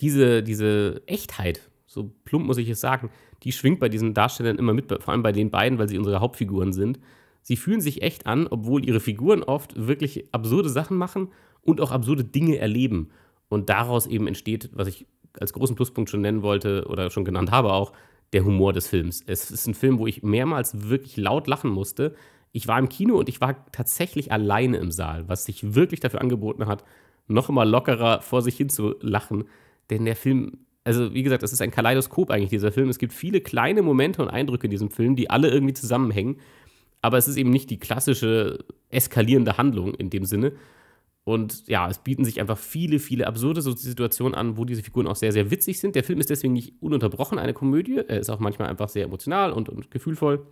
diese, 0.00 0.42
diese 0.42 1.02
Echtheit, 1.06 1.70
so 1.86 2.12
plump 2.24 2.46
muss 2.46 2.58
ich 2.58 2.68
es 2.68 2.80
sagen, 2.80 3.10
die 3.42 3.52
schwingt 3.52 3.80
bei 3.80 3.88
diesen 3.88 4.14
Darstellern 4.14 4.58
immer 4.58 4.72
mit, 4.72 4.90
vor 5.02 5.12
allem 5.12 5.22
bei 5.22 5.32
den 5.32 5.50
beiden, 5.50 5.78
weil 5.78 5.88
sie 5.88 5.98
unsere 5.98 6.20
Hauptfiguren 6.20 6.72
sind. 6.72 6.98
Sie 7.42 7.56
fühlen 7.56 7.80
sich 7.80 8.02
echt 8.02 8.26
an, 8.26 8.46
obwohl 8.46 8.84
ihre 8.84 9.00
Figuren 9.00 9.42
oft 9.42 9.86
wirklich 9.86 10.32
absurde 10.32 10.70
Sachen 10.70 10.96
machen 10.96 11.28
und 11.62 11.80
auch 11.80 11.90
absurde 11.90 12.24
Dinge 12.24 12.58
erleben. 12.58 13.10
Und 13.48 13.68
daraus 13.68 14.06
eben 14.06 14.26
entsteht, 14.26 14.70
was 14.72 14.88
ich 14.88 15.06
als 15.38 15.52
großen 15.52 15.76
Pluspunkt 15.76 16.10
schon 16.10 16.22
nennen 16.22 16.42
wollte 16.42 16.86
oder 16.88 17.10
schon 17.10 17.24
genannt 17.24 17.50
habe 17.50 17.72
auch, 17.72 17.92
der 18.32 18.44
Humor 18.44 18.72
des 18.72 18.88
Films. 18.88 19.22
Es 19.26 19.50
ist 19.50 19.66
ein 19.66 19.74
Film, 19.74 19.98
wo 19.98 20.06
ich 20.06 20.22
mehrmals 20.22 20.88
wirklich 20.88 21.16
laut 21.16 21.46
lachen 21.46 21.70
musste. 21.70 22.14
Ich 22.54 22.68
war 22.68 22.78
im 22.78 22.88
Kino 22.88 23.18
und 23.18 23.28
ich 23.28 23.40
war 23.40 23.70
tatsächlich 23.72 24.32
alleine 24.32 24.78
im 24.78 24.90
Saal, 24.90 25.28
was 25.28 25.44
sich 25.44 25.74
wirklich 25.74 26.00
dafür 26.00 26.20
angeboten 26.20 26.66
hat, 26.66 26.84
noch 27.26 27.48
immer 27.48 27.64
lockerer 27.64 28.22
vor 28.22 28.40
sich 28.42 28.56
hin 28.56 28.68
zu 28.68 28.94
lachen. 29.00 29.44
Denn 29.90 30.04
der 30.04 30.16
Film, 30.16 30.58
also 30.84 31.12
wie 31.12 31.22
gesagt, 31.22 31.42
es 31.42 31.52
ist 31.52 31.60
ein 31.60 31.70
Kaleidoskop 31.70 32.30
eigentlich, 32.30 32.50
dieser 32.50 32.72
Film. 32.72 32.88
Es 32.88 32.98
gibt 32.98 33.12
viele 33.12 33.40
kleine 33.40 33.82
Momente 33.82 34.22
und 34.22 34.28
Eindrücke 34.28 34.68
in 34.68 34.70
diesem 34.70 34.90
Film, 34.90 35.16
die 35.16 35.28
alle 35.28 35.50
irgendwie 35.50 35.74
zusammenhängen. 35.74 36.36
Aber 37.02 37.18
es 37.18 37.28
ist 37.28 37.36
eben 37.36 37.50
nicht 37.50 37.70
die 37.70 37.78
klassische 37.78 38.64
eskalierende 38.88 39.58
Handlung 39.58 39.92
in 39.94 40.08
dem 40.08 40.24
Sinne, 40.24 40.52
und 41.24 41.66
ja, 41.68 41.88
es 41.88 41.98
bieten 41.98 42.24
sich 42.24 42.38
einfach 42.38 42.58
viele, 42.58 42.98
viele 42.98 43.26
absurde 43.26 43.62
Situationen 43.62 44.34
an, 44.34 44.58
wo 44.58 44.66
diese 44.66 44.82
Figuren 44.82 45.06
auch 45.06 45.16
sehr, 45.16 45.32
sehr 45.32 45.50
witzig 45.50 45.80
sind. 45.80 45.94
Der 45.96 46.04
Film 46.04 46.20
ist 46.20 46.28
deswegen 46.28 46.52
nicht 46.52 46.74
ununterbrochen 46.82 47.38
eine 47.38 47.54
Komödie. 47.54 47.96
Er 47.96 48.20
ist 48.20 48.28
auch 48.28 48.40
manchmal 48.40 48.68
einfach 48.68 48.90
sehr 48.90 49.04
emotional 49.04 49.50
und, 49.50 49.70
und 49.70 49.90
gefühlvoll. 49.90 50.46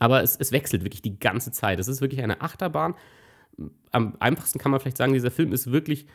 Aber 0.00 0.22
es, 0.22 0.34
es 0.36 0.50
wechselt 0.50 0.82
wirklich 0.82 1.02
die 1.02 1.20
ganze 1.20 1.52
Zeit. 1.52 1.78
Es 1.78 1.86
ist 1.86 2.00
wirklich 2.00 2.22
eine 2.22 2.40
Achterbahn. 2.40 2.94
Am 3.92 4.16
einfachsten 4.18 4.58
kann 4.58 4.72
man 4.72 4.80
vielleicht 4.80 4.96
sagen, 4.96 5.12
dieser 5.12 5.30
Film 5.30 5.52
ist 5.52 5.70
wirklich 5.70 6.06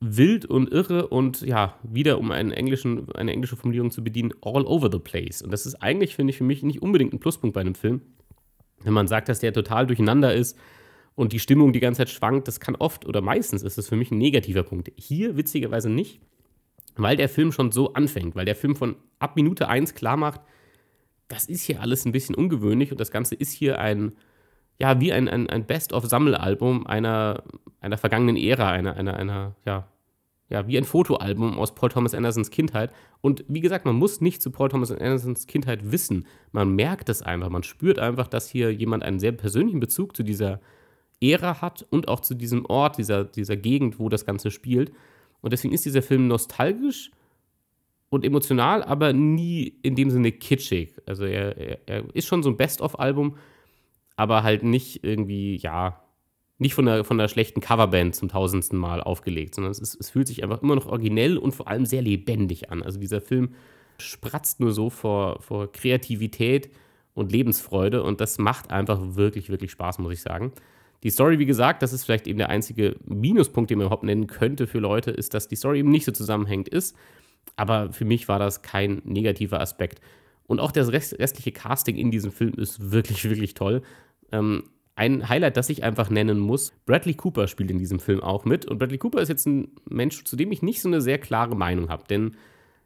wild 0.00 0.44
und 0.44 0.72
irre 0.72 1.06
und 1.06 1.42
ja, 1.42 1.78
wieder 1.84 2.18
um 2.18 2.32
einen 2.32 2.50
englischen, 2.50 3.10
eine 3.12 3.32
englische 3.32 3.56
Formulierung 3.56 3.92
zu 3.92 4.02
bedienen, 4.02 4.32
all 4.42 4.66
over 4.66 4.90
the 4.90 4.98
place. 4.98 5.40
Und 5.40 5.52
das 5.52 5.66
ist 5.66 5.76
eigentlich, 5.76 6.16
finde 6.16 6.32
ich, 6.32 6.38
für 6.38 6.44
mich 6.44 6.64
nicht 6.64 6.82
unbedingt 6.82 7.12
ein 7.12 7.20
Pluspunkt 7.20 7.54
bei 7.54 7.60
einem 7.60 7.76
Film. 7.76 8.02
Wenn 8.82 8.92
man 8.92 9.06
sagt, 9.06 9.28
dass 9.28 9.38
der 9.38 9.52
total 9.52 9.86
durcheinander 9.86 10.34
ist, 10.34 10.58
und 11.14 11.32
die 11.32 11.38
Stimmung 11.38 11.72
die 11.72 11.80
ganze 11.80 11.98
Zeit 11.98 12.10
schwankt, 12.10 12.48
das 12.48 12.60
kann 12.60 12.76
oft 12.76 13.06
oder 13.06 13.20
meistens 13.20 13.62
ist 13.62 13.78
es 13.78 13.88
für 13.88 13.96
mich 13.96 14.10
ein 14.10 14.18
negativer 14.18 14.62
Punkt. 14.62 14.90
Hier 14.96 15.36
witzigerweise 15.36 15.88
nicht, 15.88 16.20
weil 16.96 17.16
der 17.16 17.28
Film 17.28 17.52
schon 17.52 17.72
so 17.72 17.92
anfängt, 17.92 18.34
weil 18.34 18.44
der 18.44 18.56
Film 18.56 18.76
von 18.76 18.96
ab 19.18 19.36
Minute 19.36 19.68
1 19.68 19.94
klar 19.94 20.16
macht, 20.16 20.40
das 21.28 21.46
ist 21.46 21.62
hier 21.62 21.80
alles 21.80 22.04
ein 22.04 22.12
bisschen 22.12 22.34
ungewöhnlich 22.34 22.92
und 22.92 23.00
das 23.00 23.10
Ganze 23.10 23.34
ist 23.34 23.52
hier 23.52 23.78
ein, 23.78 24.12
ja, 24.78 25.00
wie 25.00 25.12
ein, 25.12 25.28
ein, 25.28 25.48
ein 25.48 25.66
Best-of-Sammelalbum 25.66 26.86
einer, 26.86 27.42
einer 27.80 27.98
vergangenen 27.98 28.36
Ära, 28.36 28.70
einer, 28.70 28.96
einer, 28.96 29.14
einer, 29.14 29.56
ja, 29.64 29.88
ja, 30.50 30.66
wie 30.68 30.76
ein 30.76 30.84
Fotoalbum 30.84 31.58
aus 31.58 31.74
Paul 31.74 31.88
Thomas 31.88 32.14
Andersons 32.14 32.50
Kindheit. 32.50 32.92
Und 33.22 33.44
wie 33.48 33.60
gesagt, 33.60 33.86
man 33.86 33.96
muss 33.96 34.20
nicht 34.20 34.42
zu 34.42 34.50
Paul 34.50 34.68
Thomas 34.68 34.90
Andersons 34.90 35.46
Kindheit 35.46 35.90
wissen. 35.90 36.26
Man 36.52 36.74
merkt 36.74 37.08
es 37.08 37.22
einfach, 37.22 37.48
man 37.48 37.62
spürt 37.62 37.98
einfach, 37.98 38.28
dass 38.28 38.48
hier 38.48 38.72
jemand 38.72 39.02
einen 39.02 39.18
sehr 39.18 39.32
persönlichen 39.32 39.80
Bezug 39.80 40.14
zu 40.14 40.22
dieser 40.22 40.60
Ära 41.20 41.62
hat 41.62 41.86
und 41.90 42.08
auch 42.08 42.20
zu 42.20 42.34
diesem 42.34 42.66
Ort, 42.66 42.98
dieser, 42.98 43.24
dieser 43.24 43.56
Gegend, 43.56 43.98
wo 43.98 44.08
das 44.08 44.26
Ganze 44.26 44.50
spielt. 44.50 44.92
Und 45.40 45.52
deswegen 45.52 45.72
ist 45.72 45.86
dieser 45.86 46.02
Film 46.02 46.28
nostalgisch 46.28 47.10
und 48.14 48.24
emotional, 48.24 48.82
aber 48.82 49.12
nie 49.12 49.78
in 49.82 49.94
dem 49.94 50.10
Sinne 50.10 50.32
kitschig. 50.32 51.00
Also 51.06 51.24
er, 51.24 51.56
er, 51.56 51.78
er 51.86 52.04
ist 52.14 52.26
schon 52.26 52.42
so 52.42 52.50
ein 52.50 52.56
Best-of-Album, 52.56 53.36
aber 54.16 54.42
halt 54.42 54.62
nicht 54.62 55.04
irgendwie, 55.04 55.56
ja, 55.56 56.00
nicht 56.58 56.74
von 56.74 56.86
einer, 56.86 57.04
von 57.04 57.18
einer 57.18 57.28
schlechten 57.28 57.60
Coverband 57.60 58.14
zum 58.14 58.28
tausendsten 58.28 58.78
Mal 58.78 59.02
aufgelegt, 59.02 59.54
sondern 59.54 59.72
es, 59.72 59.80
ist, 59.80 59.96
es 60.00 60.10
fühlt 60.10 60.28
sich 60.28 60.42
einfach 60.42 60.62
immer 60.62 60.76
noch 60.76 60.86
originell 60.86 61.36
und 61.36 61.52
vor 61.52 61.68
allem 61.68 61.84
sehr 61.84 62.02
lebendig 62.02 62.70
an. 62.70 62.82
Also 62.82 63.00
dieser 63.00 63.20
Film 63.20 63.54
spratzt 63.98 64.60
nur 64.60 64.72
so 64.72 64.90
vor, 64.90 65.40
vor 65.40 65.70
Kreativität 65.72 66.70
und 67.14 67.32
Lebensfreude 67.32 68.02
und 68.02 68.20
das 68.20 68.38
macht 68.38 68.70
einfach 68.70 69.00
wirklich, 69.16 69.50
wirklich 69.50 69.72
Spaß, 69.72 69.98
muss 69.98 70.12
ich 70.12 70.22
sagen. 70.22 70.52
Die 71.02 71.10
Story, 71.10 71.38
wie 71.38 71.46
gesagt, 71.46 71.82
das 71.82 71.92
ist 71.92 72.04
vielleicht 72.04 72.26
eben 72.26 72.38
der 72.38 72.48
einzige 72.48 72.96
Minuspunkt, 73.04 73.70
den 73.70 73.78
man 73.78 73.86
überhaupt 73.86 74.04
nennen 74.04 74.26
könnte 74.26 74.66
für 74.66 74.78
Leute, 74.78 75.10
ist, 75.10 75.34
dass 75.34 75.48
die 75.48 75.56
Story 75.56 75.80
eben 75.80 75.90
nicht 75.90 76.06
so 76.06 76.12
zusammenhängend 76.12 76.68
ist. 76.68 76.96
Aber 77.56 77.92
für 77.92 78.04
mich 78.04 78.28
war 78.28 78.38
das 78.38 78.62
kein 78.62 79.02
negativer 79.04 79.60
Aspekt. 79.60 80.00
Und 80.46 80.60
auch 80.60 80.72
das 80.72 80.92
restliche 80.92 81.52
Casting 81.52 81.96
in 81.96 82.10
diesem 82.10 82.32
Film 82.32 82.54
ist 82.54 82.90
wirklich, 82.90 83.24
wirklich 83.24 83.54
toll. 83.54 83.82
Ähm, 84.32 84.64
ein 84.96 85.28
Highlight, 85.28 85.56
das 85.56 85.70
ich 85.70 85.82
einfach 85.82 86.10
nennen 86.10 86.38
muss, 86.38 86.72
Bradley 86.86 87.14
Cooper 87.14 87.48
spielt 87.48 87.70
in 87.70 87.78
diesem 87.78 87.98
Film 87.98 88.20
auch 88.20 88.44
mit. 88.44 88.66
Und 88.66 88.78
Bradley 88.78 88.98
Cooper 88.98 89.20
ist 89.20 89.28
jetzt 89.28 89.46
ein 89.46 89.72
Mensch, 89.88 90.24
zu 90.24 90.36
dem 90.36 90.52
ich 90.52 90.62
nicht 90.62 90.80
so 90.82 90.88
eine 90.88 91.00
sehr 91.00 91.18
klare 91.18 91.56
Meinung 91.56 91.88
habe. 91.88 92.04
Denn 92.08 92.36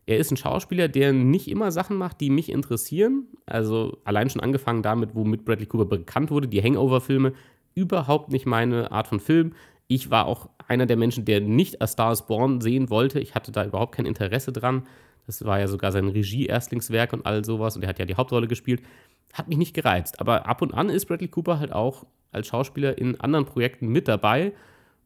er 0.07 0.17
ist 0.17 0.31
ein 0.31 0.39
Schauspieler, 0.39 0.89
der 0.89 1.13
nicht 1.13 1.49
immer 1.49 1.71
Sachen 1.71 1.97
macht, 1.99 2.21
die 2.23 2.31
mich 2.31 2.51
interessieren. 2.51 3.27
Also 3.45 3.99
allein 4.05 4.31
schon 4.31 4.41
angefangen 4.41 4.83
damit, 4.83 5.15
womit 5.15 5.45
Bradley 5.45 5.67
Cooper 5.67 5.85
bekannt 5.85 6.31
wurde, 6.31 6.49
die 6.49 6.63
Hangover-Filme, 6.63 7.35
überhaupt 7.75 8.33
nicht 8.33 8.47
meine 8.47 8.91
Art 8.91 9.07
von 9.07 9.21
Film. 9.21 9.53
Ich 9.89 10.11
war 10.11 10.27
auch 10.27 10.51
einer 10.69 10.87
der 10.87 10.99
Menschen, 10.99 11.25
der 11.25 11.41
nicht 11.41 11.81
A 11.81 11.87
Star 11.87 12.13
is 12.13 12.23
Born 12.23 12.61
sehen 12.61 12.91
wollte. 12.91 13.21
Ich 13.21 13.35
hatte 13.35 13.51
da 13.53 13.65
überhaupt 13.65 13.95
kein 13.95 14.07
Interesse 14.07 14.53
dran. 14.53 14.87
Das 15.27 15.45
war 15.45 15.59
ja 15.59 15.67
sogar 15.67 15.93
sein 15.93 16.09
Regie-Erstlingswerk 16.09 17.13
und 17.15 17.27
all 17.27 17.45
sowas. 17.45 17.75
Und 17.75 17.83
er 17.83 17.89
hat 17.89 17.99
ja 17.99 18.05
die 18.05 18.15
Hauptrolle 18.15 18.49
gespielt. 18.49 18.83
Hat 19.33 19.49
mich 19.49 19.59
nicht 19.59 19.75
gereizt. 19.75 20.21
Aber 20.21 20.47
ab 20.47 20.63
und 20.63 20.75
an 20.75 20.91
ist 20.91 21.07
Bradley 21.07 21.29
Cooper 21.29 21.59
halt 21.59 21.73
auch 21.73 22.07
als 22.33 22.49
Schauspieler 22.49 22.99
in 22.99 23.19
anderen 23.19 23.47
Projekten 23.47 23.89
mit 23.89 24.09
dabei 24.09 24.53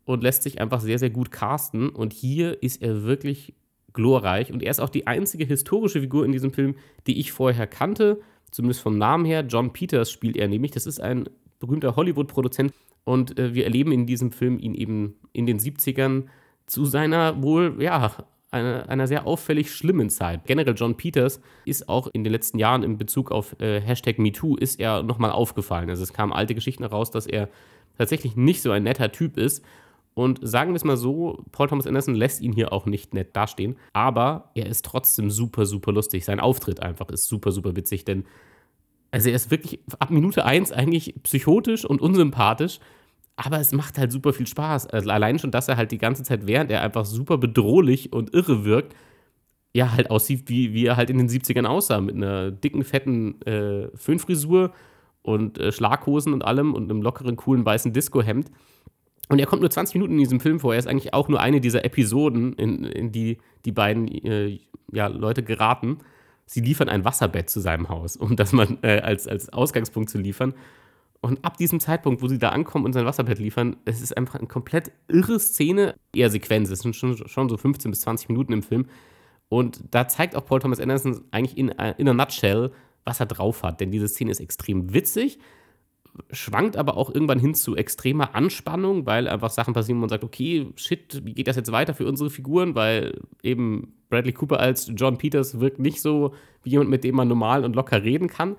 und 0.04 0.22
lässt 0.22 0.42
sich 0.42 0.60
einfach 0.60 0.80
sehr, 0.80 0.98
sehr 0.98 1.10
gut 1.10 1.30
casten. 1.30 1.88
Und 1.88 2.12
hier 2.12 2.60
ist 2.60 2.82
er 2.82 3.04
wirklich 3.04 3.54
glorreich. 3.92 4.52
Und 4.52 4.64
er 4.64 4.70
ist 4.72 4.80
auch 4.80 4.90
die 4.90 5.06
einzige 5.06 5.44
historische 5.44 6.00
Figur 6.00 6.24
in 6.24 6.32
diesem 6.32 6.52
Film, 6.52 6.74
die 7.06 7.20
ich 7.20 7.30
vorher 7.30 7.68
kannte. 7.68 8.20
Zumindest 8.50 8.80
vom 8.80 8.98
Namen 8.98 9.24
her. 9.24 9.44
John 9.46 9.72
Peters 9.72 10.10
spielt 10.10 10.36
er 10.36 10.48
nämlich. 10.48 10.72
Das 10.72 10.86
ist 10.86 11.00
ein 11.00 11.28
berühmter 11.62 11.96
Hollywood-Produzent. 11.96 12.72
Und 13.04 13.38
äh, 13.38 13.54
wir 13.54 13.64
erleben 13.64 13.92
in 13.92 14.06
diesem 14.06 14.32
Film 14.32 14.58
ihn 14.58 14.74
eben 14.74 15.14
in 15.32 15.46
den 15.46 15.58
70ern 15.58 16.24
zu 16.66 16.84
seiner 16.84 17.42
wohl, 17.42 17.76
ja, 17.82 18.12
einer, 18.50 18.88
einer 18.88 19.06
sehr 19.06 19.26
auffällig 19.26 19.72
schlimmen 19.72 20.10
Zeit. 20.10 20.44
Generell 20.44 20.74
John 20.76 20.96
Peters 20.96 21.40
ist 21.64 21.88
auch 21.88 22.08
in 22.12 22.22
den 22.22 22.32
letzten 22.32 22.58
Jahren 22.58 22.82
in 22.82 22.98
Bezug 22.98 23.32
auf 23.32 23.58
äh, 23.60 23.80
Hashtag 23.80 24.18
MeToo 24.18 24.56
ist 24.56 24.78
er 24.78 25.02
nochmal 25.02 25.32
aufgefallen. 25.32 25.88
Also 25.88 26.02
es 26.02 26.12
kamen 26.12 26.32
alte 26.32 26.54
Geschichten 26.54 26.82
heraus, 26.82 27.10
dass 27.10 27.26
er 27.26 27.48
tatsächlich 27.96 28.36
nicht 28.36 28.62
so 28.62 28.70
ein 28.70 28.82
netter 28.82 29.10
Typ 29.10 29.38
ist. 29.38 29.64
Und 30.14 30.40
sagen 30.42 30.72
wir 30.72 30.76
es 30.76 30.84
mal 30.84 30.98
so, 30.98 31.42
Paul 31.52 31.68
Thomas 31.68 31.86
Anderson 31.86 32.14
lässt 32.14 32.42
ihn 32.42 32.52
hier 32.52 32.72
auch 32.72 32.84
nicht 32.84 33.14
nett 33.14 33.34
dastehen. 33.34 33.76
Aber 33.94 34.50
er 34.54 34.66
ist 34.66 34.84
trotzdem 34.84 35.30
super, 35.30 35.64
super 35.64 35.92
lustig. 35.92 36.26
Sein 36.26 36.38
Auftritt 36.38 36.80
einfach 36.80 37.08
ist 37.08 37.26
super, 37.28 37.50
super 37.50 37.74
witzig, 37.74 38.04
denn 38.04 38.24
also 39.12 39.28
er 39.28 39.36
ist 39.36 39.50
wirklich 39.50 39.78
ab 39.98 40.10
Minute 40.10 40.44
1 40.44 40.72
eigentlich 40.72 41.14
psychotisch 41.22 41.84
und 41.84 42.00
unsympathisch, 42.00 42.80
aber 43.36 43.60
es 43.60 43.72
macht 43.72 43.98
halt 43.98 44.10
super 44.10 44.32
viel 44.32 44.46
Spaß. 44.46 44.86
Also 44.86 45.10
allein 45.10 45.38
schon, 45.38 45.50
dass 45.50 45.68
er 45.68 45.76
halt 45.76 45.92
die 45.92 45.98
ganze 45.98 46.22
Zeit, 46.22 46.46
während 46.46 46.70
er 46.70 46.80
einfach 46.80 47.04
super 47.04 47.36
bedrohlich 47.36 48.12
und 48.12 48.34
irre 48.34 48.64
wirkt, 48.64 48.96
ja, 49.74 49.92
halt 49.92 50.10
aussieht, 50.10 50.48
wie, 50.48 50.72
wie 50.72 50.86
er 50.86 50.96
halt 50.96 51.10
in 51.10 51.18
den 51.18 51.28
70ern 51.28 51.66
aussah, 51.66 52.00
mit 52.00 52.14
einer 52.14 52.50
dicken, 52.50 52.84
fetten 52.84 53.40
äh, 53.42 53.88
Föhnfrisur 53.94 54.72
und 55.22 55.58
äh, 55.58 55.72
Schlaghosen 55.72 56.32
und 56.32 56.44
allem 56.44 56.74
und 56.74 56.90
einem 56.90 57.02
lockeren, 57.02 57.36
coolen 57.36 57.64
weißen 57.64 57.92
Disco-Hemd. 57.92 58.50
Und 59.28 59.38
er 59.38 59.46
kommt 59.46 59.60
nur 59.62 59.70
20 59.70 59.94
Minuten 59.94 60.14
in 60.14 60.18
diesem 60.18 60.40
Film 60.40 60.58
vor. 60.60 60.72
Er 60.72 60.78
ist 60.78 60.88
eigentlich 60.88 61.14
auch 61.14 61.28
nur 61.28 61.40
eine 61.40 61.60
dieser 61.60 61.84
Episoden, 61.84 62.54
in, 62.54 62.84
in 62.84 63.12
die 63.12 63.38
die 63.64 63.72
beiden 63.72 64.08
äh, 64.08 64.58
ja, 64.90 65.06
Leute 65.06 65.42
geraten 65.42 65.98
sie 66.46 66.60
liefern 66.60 66.88
ein 66.88 67.04
Wasserbett 67.04 67.50
zu 67.50 67.60
seinem 67.60 67.88
Haus, 67.88 68.16
um 68.16 68.36
das 68.36 68.52
mal 68.52 68.78
äh, 68.82 69.00
als, 69.00 69.26
als 69.26 69.48
Ausgangspunkt 69.50 70.10
zu 70.10 70.18
liefern. 70.18 70.54
Und 71.20 71.44
ab 71.44 71.56
diesem 71.56 71.78
Zeitpunkt, 71.78 72.20
wo 72.20 72.26
sie 72.26 72.38
da 72.38 72.48
ankommen 72.48 72.84
und 72.84 72.92
sein 72.92 73.06
Wasserbett 73.06 73.38
liefern, 73.38 73.76
es 73.84 74.02
ist 74.02 74.16
einfach 74.16 74.34
eine 74.34 74.48
komplett 74.48 74.90
irre 75.06 75.38
Szene, 75.38 75.94
eher 76.14 76.30
Sequenz, 76.30 76.68
es 76.68 76.80
sind 76.80 76.96
schon, 76.96 77.16
schon 77.16 77.48
so 77.48 77.56
15 77.56 77.92
bis 77.92 78.00
20 78.00 78.28
Minuten 78.28 78.52
im 78.52 78.62
Film. 78.62 78.86
Und 79.48 79.84
da 79.90 80.08
zeigt 80.08 80.34
auch 80.34 80.44
Paul 80.44 80.58
Thomas 80.58 80.80
Anderson 80.80 81.24
eigentlich 81.30 81.56
in, 81.56 81.68
äh, 81.78 81.94
in 81.96 82.08
a 82.08 82.14
nutshell, 82.14 82.72
was 83.04 83.20
er 83.20 83.26
drauf 83.26 83.62
hat. 83.62 83.80
Denn 83.80 83.92
diese 83.92 84.08
Szene 84.08 84.32
ist 84.32 84.40
extrem 84.40 84.94
witzig, 84.94 85.38
schwankt 86.30 86.76
aber 86.76 86.96
auch 86.96 87.14
irgendwann 87.14 87.38
hin 87.38 87.54
zu 87.54 87.76
extremer 87.76 88.34
Anspannung, 88.34 89.06
weil 89.06 89.28
einfach 89.28 89.50
Sachen 89.50 89.74
passieren, 89.74 89.98
wo 89.98 90.02
man 90.02 90.08
sagt, 90.08 90.24
okay, 90.24 90.68
shit, 90.76 91.24
wie 91.24 91.34
geht 91.34 91.46
das 91.46 91.56
jetzt 91.56 91.72
weiter 91.72 91.94
für 91.94 92.06
unsere 92.06 92.30
Figuren? 92.30 92.74
Weil 92.74 93.20
eben 93.42 93.94
Bradley 94.12 94.34
Cooper 94.34 94.60
als 94.60 94.92
John 94.94 95.16
Peters 95.16 95.58
wirkt 95.58 95.78
nicht 95.78 96.02
so 96.02 96.34
wie 96.62 96.70
jemand, 96.70 96.90
mit 96.90 97.02
dem 97.02 97.14
man 97.14 97.28
normal 97.28 97.64
und 97.64 97.74
locker 97.74 98.02
reden 98.02 98.28
kann. 98.28 98.56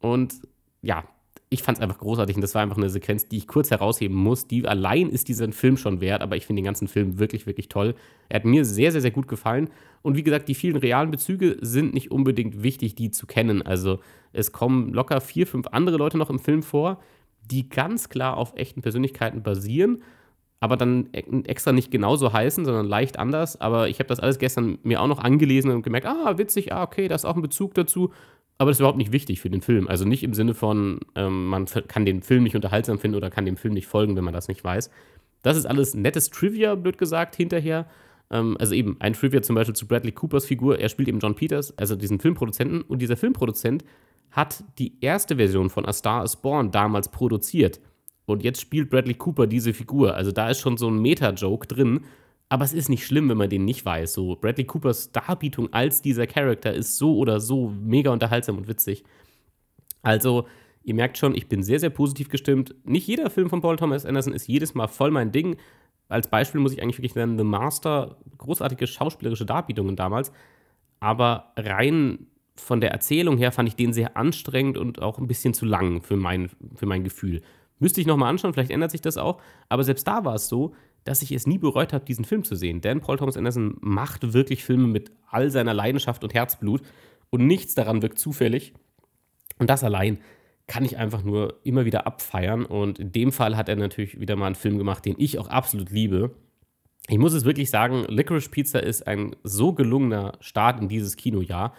Und 0.00 0.40
ja, 0.80 1.04
ich 1.50 1.62
fand 1.62 1.76
es 1.76 1.82
einfach 1.82 1.98
großartig 1.98 2.36
und 2.36 2.40
das 2.40 2.54
war 2.54 2.62
einfach 2.62 2.78
eine 2.78 2.88
Sequenz, 2.88 3.28
die 3.28 3.36
ich 3.36 3.46
kurz 3.46 3.70
herausheben 3.70 4.16
muss. 4.16 4.46
Die 4.46 4.66
allein 4.66 5.10
ist 5.10 5.28
diesen 5.28 5.52
Film 5.52 5.76
schon 5.76 6.00
wert, 6.00 6.22
aber 6.22 6.36
ich 6.36 6.46
finde 6.46 6.60
den 6.60 6.64
ganzen 6.64 6.88
Film 6.88 7.18
wirklich, 7.18 7.46
wirklich 7.46 7.68
toll. 7.68 7.94
Er 8.30 8.36
hat 8.36 8.46
mir 8.46 8.64
sehr, 8.64 8.90
sehr, 8.90 9.02
sehr 9.02 9.10
gut 9.10 9.28
gefallen. 9.28 9.68
Und 10.00 10.16
wie 10.16 10.22
gesagt, 10.22 10.48
die 10.48 10.54
vielen 10.54 10.76
realen 10.76 11.10
Bezüge 11.10 11.58
sind 11.60 11.92
nicht 11.92 12.10
unbedingt 12.10 12.62
wichtig, 12.62 12.94
die 12.94 13.10
zu 13.10 13.26
kennen. 13.26 13.60
Also 13.60 13.98
es 14.32 14.50
kommen 14.50 14.94
locker 14.94 15.20
vier, 15.20 15.46
fünf 15.46 15.66
andere 15.72 15.98
Leute 15.98 16.16
noch 16.16 16.30
im 16.30 16.38
Film 16.38 16.62
vor, 16.62 17.02
die 17.44 17.68
ganz 17.68 18.08
klar 18.08 18.38
auf 18.38 18.54
echten 18.56 18.80
Persönlichkeiten 18.80 19.42
basieren. 19.42 20.02
Aber 20.60 20.76
dann 20.76 21.08
e-, 21.12 21.42
extra 21.44 21.72
nicht 21.72 21.90
genauso 21.90 22.32
heißen, 22.32 22.64
sondern 22.64 22.86
leicht 22.86 23.18
anders. 23.18 23.60
Aber 23.60 23.88
ich 23.88 23.98
habe 23.98 24.08
das 24.08 24.20
alles 24.20 24.38
gestern 24.38 24.78
mir 24.82 25.00
auch 25.00 25.08
noch 25.08 25.18
angelesen 25.18 25.70
und 25.70 25.82
gemerkt, 25.82 26.06
ah, 26.06 26.38
witzig, 26.38 26.72
ah, 26.72 26.82
okay, 26.82 27.08
da 27.08 27.14
ist 27.14 27.24
auch 27.24 27.36
ein 27.36 27.42
Bezug 27.42 27.74
dazu. 27.74 28.12
Aber 28.58 28.70
das 28.70 28.76
ist 28.76 28.80
überhaupt 28.80 28.98
nicht 28.98 29.12
wichtig 29.12 29.40
für 29.40 29.48
den 29.48 29.62
Film. 29.62 29.88
Also 29.88 30.04
nicht 30.04 30.22
im 30.22 30.34
Sinne 30.34 30.52
von, 30.52 31.00
ähm, 31.14 31.46
man 31.46 31.64
kann 31.64 32.04
den 32.04 32.22
Film 32.22 32.42
nicht 32.42 32.54
unterhaltsam 32.54 32.98
finden 32.98 33.16
oder 33.16 33.30
kann 33.30 33.46
dem 33.46 33.56
Film 33.56 33.72
nicht 33.72 33.86
folgen, 33.86 34.16
wenn 34.16 34.24
man 34.24 34.34
das 34.34 34.48
nicht 34.48 34.62
weiß. 34.62 34.90
Das 35.42 35.56
ist 35.56 35.64
alles 35.64 35.94
nettes 35.94 36.28
Trivia, 36.28 36.74
blöd 36.74 36.98
gesagt, 36.98 37.36
hinterher. 37.36 37.86
Ähm, 38.30 38.58
also 38.60 38.74
eben 38.74 38.96
ein 39.00 39.14
Trivia 39.14 39.40
zum 39.40 39.54
Beispiel 39.54 39.74
zu 39.74 39.88
Bradley 39.88 40.12
Coopers 40.12 40.44
Figur. 40.44 40.78
Er 40.78 40.90
spielt 40.90 41.08
eben 41.08 41.20
John 41.20 41.34
Peters, 41.34 41.76
also 41.78 41.96
diesen 41.96 42.20
Filmproduzenten. 42.20 42.82
Und 42.82 43.00
dieser 43.00 43.16
Filmproduzent 43.16 43.82
hat 44.30 44.62
die 44.78 44.92
erste 45.00 45.36
Version 45.36 45.70
von 45.70 45.86
A 45.86 45.94
Star 45.94 46.22
is 46.22 46.36
Born 46.36 46.70
damals 46.70 47.10
produziert. 47.10 47.80
Und 48.32 48.42
jetzt 48.42 48.60
spielt 48.60 48.90
Bradley 48.90 49.14
Cooper 49.14 49.46
diese 49.46 49.74
Figur. 49.74 50.14
Also 50.14 50.32
da 50.32 50.50
ist 50.50 50.60
schon 50.60 50.76
so 50.76 50.88
ein 50.88 51.00
Meta-Joke 51.00 51.66
drin. 51.66 52.00
Aber 52.48 52.64
es 52.64 52.72
ist 52.72 52.88
nicht 52.88 53.06
schlimm, 53.06 53.28
wenn 53.28 53.36
man 53.36 53.48
den 53.48 53.64
nicht 53.64 53.84
weiß. 53.84 54.12
So, 54.12 54.34
Bradley 54.34 54.64
Coopers 54.64 55.12
Darbietung 55.12 55.72
als 55.72 56.02
dieser 56.02 56.26
Charakter 56.26 56.74
ist 56.74 56.96
so 56.96 57.16
oder 57.16 57.38
so 57.38 57.68
mega 57.68 58.10
unterhaltsam 58.10 58.58
und 58.58 58.66
witzig. 58.66 59.04
Also, 60.02 60.48
ihr 60.82 60.94
merkt 60.94 61.16
schon, 61.16 61.36
ich 61.36 61.48
bin 61.48 61.62
sehr, 61.62 61.78
sehr 61.78 61.90
positiv 61.90 62.28
gestimmt. 62.28 62.74
Nicht 62.84 63.06
jeder 63.06 63.30
Film 63.30 63.50
von 63.50 63.60
Paul 63.60 63.76
Thomas 63.76 64.04
Anderson 64.04 64.32
ist 64.32 64.48
jedes 64.48 64.74
Mal 64.74 64.88
voll 64.88 65.12
mein 65.12 65.30
Ding. 65.30 65.58
Als 66.08 66.28
Beispiel 66.28 66.60
muss 66.60 66.72
ich 66.72 66.82
eigentlich 66.82 66.98
wirklich 66.98 67.14
nennen, 67.14 67.38
The 67.38 67.44
Master, 67.44 68.16
großartige 68.38 68.88
schauspielerische 68.88 69.46
Darbietungen 69.46 69.94
damals. 69.94 70.32
Aber 70.98 71.52
rein 71.56 72.26
von 72.56 72.80
der 72.80 72.90
Erzählung 72.90 73.38
her 73.38 73.52
fand 73.52 73.68
ich 73.68 73.76
den 73.76 73.92
sehr 73.92 74.16
anstrengend 74.16 74.76
und 74.76 75.00
auch 75.00 75.18
ein 75.18 75.28
bisschen 75.28 75.54
zu 75.54 75.66
lang 75.66 76.02
für 76.02 76.16
mein, 76.16 76.50
für 76.74 76.86
mein 76.86 77.04
Gefühl. 77.04 77.42
Müsste 77.80 78.00
ich 78.00 78.06
nochmal 78.06 78.30
anschauen, 78.30 78.52
vielleicht 78.52 78.70
ändert 78.70 78.92
sich 78.92 79.00
das 79.00 79.16
auch. 79.16 79.40
Aber 79.68 79.82
selbst 79.82 80.06
da 80.06 80.24
war 80.24 80.36
es 80.36 80.48
so, 80.48 80.74
dass 81.04 81.22
ich 81.22 81.32
es 81.32 81.46
nie 81.46 81.58
bereut 81.58 81.92
habe, 81.92 82.04
diesen 82.04 82.24
Film 82.24 82.44
zu 82.44 82.54
sehen. 82.54 82.80
Denn 82.80 83.00
Paul 83.00 83.16
Thomas 83.16 83.36
Anderson 83.36 83.76
macht 83.80 84.32
wirklich 84.32 84.62
Filme 84.64 84.86
mit 84.86 85.10
all 85.28 85.50
seiner 85.50 85.74
Leidenschaft 85.74 86.22
und 86.22 86.34
Herzblut 86.34 86.82
und 87.30 87.46
nichts 87.46 87.74
daran 87.74 88.02
wirkt 88.02 88.18
zufällig. 88.18 88.74
Und 89.58 89.70
das 89.70 89.82
allein 89.82 90.18
kann 90.66 90.84
ich 90.84 90.98
einfach 90.98 91.24
nur 91.24 91.58
immer 91.64 91.84
wieder 91.84 92.06
abfeiern. 92.06 92.64
Und 92.64 92.98
in 92.98 93.12
dem 93.12 93.32
Fall 93.32 93.56
hat 93.56 93.68
er 93.68 93.76
natürlich 93.76 94.20
wieder 94.20 94.36
mal 94.36 94.46
einen 94.46 94.54
Film 94.54 94.78
gemacht, 94.78 95.04
den 95.04 95.16
ich 95.18 95.38
auch 95.38 95.48
absolut 95.48 95.90
liebe. 95.90 96.32
Ich 97.08 97.18
muss 97.18 97.32
es 97.32 97.44
wirklich 97.44 97.70
sagen, 97.70 98.04
Licorice 98.08 98.50
Pizza 98.50 98.82
ist 98.82 99.06
ein 99.06 99.34
so 99.42 99.72
gelungener 99.72 100.34
Start 100.40 100.80
in 100.80 100.88
dieses 100.88 101.16
Kinojahr. 101.16 101.74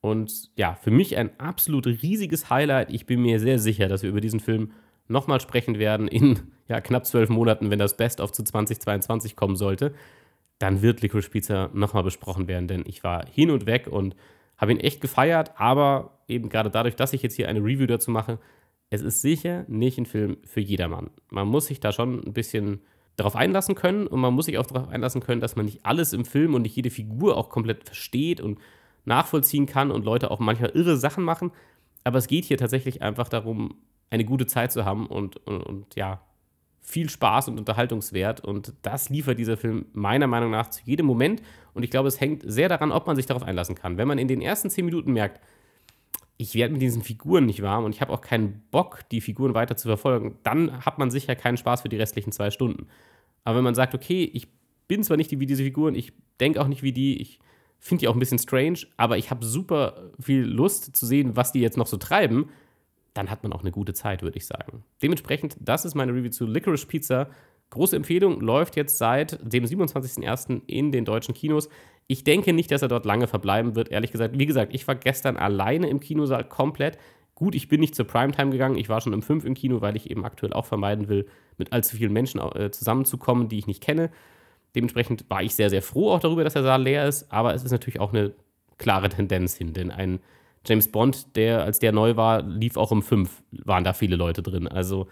Und 0.00 0.50
ja, 0.56 0.74
für 0.74 0.90
mich 0.90 1.16
ein 1.16 1.30
absolut 1.40 1.86
riesiges 1.86 2.48
Highlight. 2.50 2.92
Ich 2.92 3.06
bin 3.06 3.22
mir 3.22 3.40
sehr 3.40 3.58
sicher, 3.58 3.88
dass 3.88 4.02
wir 4.02 4.10
über 4.10 4.20
diesen 4.20 4.40
Film 4.40 4.70
nochmal 5.08 5.40
sprechen 5.40 5.78
werden 5.78 6.08
in 6.08 6.40
ja, 6.68 6.80
knapp 6.80 7.06
zwölf 7.06 7.28
Monaten, 7.28 7.70
wenn 7.70 7.78
das 7.78 7.96
Best 7.96 8.20
of 8.20 8.32
zu 8.32 8.44
2022 8.44 9.36
kommen 9.36 9.56
sollte. 9.56 9.94
Dann 10.58 10.82
wird 10.82 11.02
Licorice 11.02 11.30
Pizza 11.30 11.70
nochmal 11.72 12.02
besprochen 12.02 12.48
werden, 12.48 12.68
denn 12.68 12.84
ich 12.86 13.04
war 13.04 13.26
hin 13.26 13.50
und 13.50 13.66
weg 13.66 13.86
und 13.88 14.16
habe 14.56 14.72
ihn 14.72 14.80
echt 14.80 15.00
gefeiert, 15.00 15.52
aber 15.56 16.18
eben 16.26 16.48
gerade 16.48 16.70
dadurch, 16.70 16.96
dass 16.96 17.12
ich 17.12 17.22
jetzt 17.22 17.34
hier 17.34 17.48
eine 17.48 17.60
Review 17.60 17.86
dazu 17.86 18.10
mache, 18.10 18.38
es 18.90 19.02
ist 19.02 19.22
sicher 19.22 19.64
nicht 19.68 19.98
ein 19.98 20.06
Film 20.06 20.38
für 20.44 20.60
jedermann. 20.60 21.10
Man 21.30 21.46
muss 21.46 21.66
sich 21.66 21.78
da 21.80 21.92
schon 21.92 22.24
ein 22.24 22.32
bisschen 22.32 22.80
darauf 23.16 23.36
einlassen 23.36 23.74
können 23.74 24.06
und 24.06 24.20
man 24.20 24.32
muss 24.32 24.46
sich 24.46 24.58
auch 24.58 24.66
darauf 24.66 24.88
einlassen 24.88 25.20
können, 25.20 25.40
dass 25.40 25.56
man 25.56 25.66
nicht 25.66 25.84
alles 25.84 26.12
im 26.12 26.24
Film 26.24 26.54
und 26.54 26.62
nicht 26.62 26.76
jede 26.76 26.90
Figur 26.90 27.36
auch 27.36 27.50
komplett 27.50 27.84
versteht 27.84 28.40
und 28.40 28.58
nachvollziehen 29.04 29.66
kann 29.66 29.90
und 29.90 30.04
Leute 30.04 30.30
auch 30.30 30.38
manchmal 30.38 30.70
irre 30.70 30.96
Sachen 30.96 31.24
machen. 31.24 31.52
Aber 32.04 32.18
es 32.18 32.28
geht 32.28 32.44
hier 32.44 32.56
tatsächlich 32.56 33.02
einfach 33.02 33.28
darum, 33.28 33.74
eine 34.10 34.24
gute 34.24 34.46
Zeit 34.46 34.72
zu 34.72 34.84
haben 34.84 35.06
und, 35.06 35.36
und, 35.46 35.62
und 35.62 35.94
ja, 35.96 36.20
viel 36.80 37.10
Spaß 37.10 37.48
und 37.48 37.58
Unterhaltungswert. 37.58 38.40
Und 38.40 38.72
das 38.82 39.10
liefert 39.10 39.38
dieser 39.38 39.56
Film 39.56 39.86
meiner 39.92 40.26
Meinung 40.26 40.50
nach 40.50 40.70
zu 40.70 40.80
jedem 40.84 41.06
Moment. 41.06 41.42
Und 41.74 41.82
ich 41.82 41.90
glaube, 41.90 42.08
es 42.08 42.20
hängt 42.20 42.42
sehr 42.46 42.68
daran, 42.68 42.92
ob 42.92 43.06
man 43.06 43.16
sich 43.16 43.26
darauf 43.26 43.42
einlassen 43.42 43.74
kann. 43.74 43.98
Wenn 43.98 44.08
man 44.08 44.18
in 44.18 44.28
den 44.28 44.40
ersten 44.40 44.70
zehn 44.70 44.86
Minuten 44.86 45.12
merkt, 45.12 45.40
ich 46.38 46.54
werde 46.54 46.72
mit 46.72 46.80
diesen 46.80 47.02
Figuren 47.02 47.46
nicht 47.46 47.62
warm 47.62 47.84
und 47.84 47.94
ich 47.94 48.00
habe 48.00 48.12
auch 48.12 48.20
keinen 48.20 48.62
Bock, 48.70 49.00
die 49.10 49.20
Figuren 49.20 49.54
weiter 49.54 49.76
zu 49.76 49.88
verfolgen, 49.88 50.38
dann 50.44 50.84
hat 50.84 50.98
man 50.98 51.10
sicher 51.10 51.34
keinen 51.34 51.56
Spaß 51.56 51.82
für 51.82 51.88
die 51.88 51.96
restlichen 51.96 52.32
zwei 52.32 52.50
Stunden. 52.50 52.86
Aber 53.44 53.56
wenn 53.56 53.64
man 53.64 53.74
sagt, 53.74 53.94
okay, 53.94 54.30
ich 54.32 54.48
bin 54.86 55.02
zwar 55.02 55.16
nicht 55.16 55.30
wie 55.38 55.46
diese 55.46 55.64
Figuren, 55.64 55.94
ich 55.94 56.12
denke 56.40 56.62
auch 56.62 56.68
nicht 56.68 56.82
wie 56.82 56.92
die, 56.92 57.20
ich 57.20 57.40
finde 57.80 58.00
die 58.00 58.08
auch 58.08 58.14
ein 58.14 58.20
bisschen 58.20 58.38
strange, 58.38 58.78
aber 58.96 59.18
ich 59.18 59.30
habe 59.30 59.44
super 59.44 60.10
viel 60.20 60.42
Lust 60.42 60.96
zu 60.96 61.06
sehen, 61.06 61.36
was 61.36 61.52
die 61.52 61.60
jetzt 61.60 61.76
noch 61.76 61.86
so 61.86 61.96
treiben, 61.96 62.50
dann 63.14 63.30
hat 63.30 63.42
man 63.42 63.52
auch 63.52 63.62
eine 63.62 63.72
gute 63.72 63.94
Zeit, 63.94 64.22
würde 64.22 64.38
ich 64.38 64.46
sagen. 64.46 64.84
Dementsprechend, 65.02 65.56
das 65.60 65.84
ist 65.84 65.94
meine 65.94 66.12
Review 66.12 66.30
zu 66.30 66.46
Licorice 66.46 66.86
Pizza. 66.86 67.30
Große 67.70 67.96
Empfehlung, 67.96 68.40
läuft 68.40 68.76
jetzt 68.76 68.98
seit 68.98 69.38
dem 69.42 69.64
27.01. 69.64 70.62
in 70.66 70.92
den 70.92 71.04
deutschen 71.04 71.34
Kinos. 71.34 71.68
Ich 72.06 72.24
denke 72.24 72.52
nicht, 72.52 72.70
dass 72.70 72.82
er 72.82 72.88
dort 72.88 73.04
lange 73.04 73.26
verbleiben 73.26 73.74
wird, 73.74 73.90
ehrlich 73.90 74.12
gesagt. 74.12 74.38
Wie 74.38 74.46
gesagt, 74.46 74.74
ich 74.74 74.88
war 74.88 74.94
gestern 74.94 75.36
alleine 75.36 75.88
im 75.88 76.00
Kinosaal 76.00 76.44
komplett. 76.44 76.98
Gut, 77.34 77.54
ich 77.54 77.68
bin 77.68 77.80
nicht 77.80 77.94
zur 77.94 78.06
Primetime 78.06 78.50
gegangen, 78.50 78.78
ich 78.78 78.88
war 78.88 79.00
schon 79.00 79.14
um 79.14 79.22
5 79.22 79.44
im 79.44 79.54
Kino, 79.54 79.80
weil 79.80 79.94
ich 79.94 80.10
eben 80.10 80.24
aktuell 80.24 80.52
auch 80.52 80.64
vermeiden 80.64 81.08
will, 81.08 81.26
mit 81.56 81.72
allzu 81.72 81.96
vielen 81.96 82.12
Menschen 82.12 82.40
äh, 82.40 82.70
zusammenzukommen, 82.70 83.48
die 83.48 83.58
ich 83.58 83.66
nicht 83.66 83.82
kenne. 83.82 84.10
Dementsprechend 84.74 85.28
war 85.28 85.42
ich 85.42 85.54
sehr, 85.54 85.70
sehr 85.70 85.82
froh 85.82 86.10
auch 86.10 86.20
darüber, 86.20 86.44
dass 86.44 86.54
der 86.54 86.62
Saal 86.62 86.82
leer 86.82 87.06
ist, 87.06 87.30
aber 87.30 87.54
es 87.54 87.62
ist 87.62 87.70
natürlich 87.70 88.00
auch 88.00 88.12
eine 88.12 88.32
klare 88.78 89.08
Tendenz 89.08 89.56
hin, 89.56 89.72
denn 89.72 89.90
ein 89.90 90.20
James 90.68 90.88
Bond, 90.88 91.36
der, 91.36 91.62
als 91.62 91.78
der 91.78 91.92
neu 91.92 92.16
war, 92.16 92.42
lief 92.42 92.76
auch 92.76 92.90
um 92.90 93.02
fünf, 93.02 93.42
waren 93.52 93.84
da 93.84 93.92
viele 93.92 94.16
Leute 94.16 94.42
drin. 94.42 94.68
Also 94.68 95.06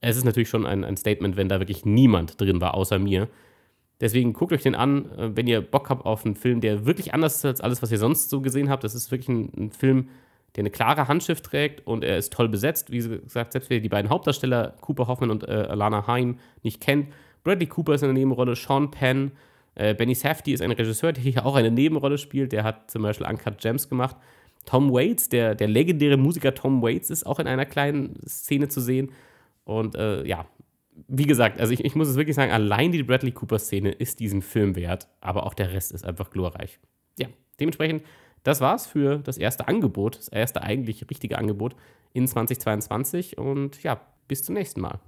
es 0.00 0.16
ist 0.16 0.24
natürlich 0.24 0.48
schon 0.48 0.66
ein, 0.66 0.84
ein 0.84 0.96
Statement, 0.96 1.36
wenn 1.36 1.48
da 1.48 1.60
wirklich 1.60 1.84
niemand 1.84 2.40
drin 2.40 2.60
war, 2.60 2.74
außer 2.74 2.98
mir. 2.98 3.28
Deswegen 4.00 4.32
guckt 4.32 4.52
euch 4.52 4.62
den 4.62 4.74
an, 4.74 5.10
äh, 5.16 5.36
wenn 5.36 5.46
ihr 5.46 5.60
Bock 5.60 5.90
habt 5.90 6.06
auf 6.06 6.24
einen 6.24 6.36
Film, 6.36 6.60
der 6.60 6.86
wirklich 6.86 7.14
anders 7.14 7.36
ist 7.36 7.44
als 7.44 7.60
alles, 7.60 7.82
was 7.82 7.90
ihr 7.90 7.98
sonst 7.98 8.30
so 8.30 8.40
gesehen 8.40 8.70
habt. 8.70 8.84
Das 8.84 8.94
ist 8.94 9.10
wirklich 9.10 9.28
ein, 9.28 9.52
ein 9.56 9.70
Film, 9.72 10.08
der 10.56 10.62
eine 10.62 10.70
klare 10.70 11.08
Handschrift 11.08 11.44
trägt 11.44 11.86
und 11.86 12.04
er 12.04 12.16
ist 12.16 12.32
toll 12.32 12.48
besetzt. 12.48 12.90
Wie 12.90 12.98
gesagt, 12.98 13.52
selbst 13.52 13.70
wer 13.70 13.80
die 13.80 13.88
beiden 13.88 14.10
Hauptdarsteller, 14.10 14.74
Cooper 14.80 15.08
Hoffman 15.08 15.30
und 15.30 15.44
äh, 15.48 15.66
Alana 15.68 16.06
Haim, 16.06 16.38
nicht 16.62 16.80
kennt. 16.80 17.12
Bradley 17.44 17.66
Cooper 17.66 17.94
ist 17.94 18.02
in 18.02 18.08
der 18.08 18.14
Nebenrolle, 18.14 18.56
Sean 18.56 18.90
Penn, 18.90 19.32
äh, 19.74 19.94
Benny 19.94 20.14
Safdie 20.14 20.52
ist 20.52 20.60
ein 20.60 20.72
Regisseur, 20.72 21.12
der 21.12 21.22
hier 21.22 21.46
auch 21.46 21.54
eine 21.54 21.70
Nebenrolle 21.70 22.18
spielt. 22.18 22.52
Der 22.52 22.64
hat 22.64 22.90
zum 22.90 23.02
Beispiel 23.02 23.26
Uncut 23.26 23.58
Gems 23.58 23.88
gemacht. 23.88 24.16
Tom 24.68 24.92
Waits, 24.92 25.30
der, 25.30 25.54
der 25.54 25.66
legendäre 25.66 26.18
Musiker 26.18 26.54
Tom 26.54 26.82
Waits, 26.82 27.08
ist 27.08 27.24
auch 27.24 27.38
in 27.38 27.46
einer 27.46 27.64
kleinen 27.64 28.20
Szene 28.28 28.68
zu 28.68 28.82
sehen. 28.82 29.12
Und 29.64 29.94
äh, 29.94 30.26
ja, 30.26 30.44
wie 31.06 31.24
gesagt, 31.24 31.58
also 31.58 31.72
ich, 31.72 31.86
ich 31.86 31.94
muss 31.94 32.06
es 32.06 32.16
wirklich 32.16 32.36
sagen, 32.36 32.52
allein 32.52 32.92
die 32.92 33.02
Bradley 33.02 33.32
Cooper-Szene 33.32 33.90
ist 33.90 34.20
diesen 34.20 34.42
Film 34.42 34.76
wert, 34.76 35.08
aber 35.22 35.46
auch 35.46 35.54
der 35.54 35.72
Rest 35.72 35.92
ist 35.92 36.04
einfach 36.04 36.28
glorreich. 36.28 36.78
Ja, 37.18 37.28
dementsprechend, 37.58 38.02
das 38.42 38.60
war's 38.60 38.86
für 38.86 39.16
das 39.16 39.38
erste 39.38 39.68
Angebot, 39.68 40.18
das 40.18 40.28
erste 40.28 40.62
eigentlich 40.62 41.08
richtige 41.08 41.38
Angebot 41.38 41.74
in 42.12 42.28
2022. 42.28 43.38
Und 43.38 43.82
ja, 43.82 44.02
bis 44.26 44.42
zum 44.42 44.54
nächsten 44.54 44.82
Mal. 44.82 45.00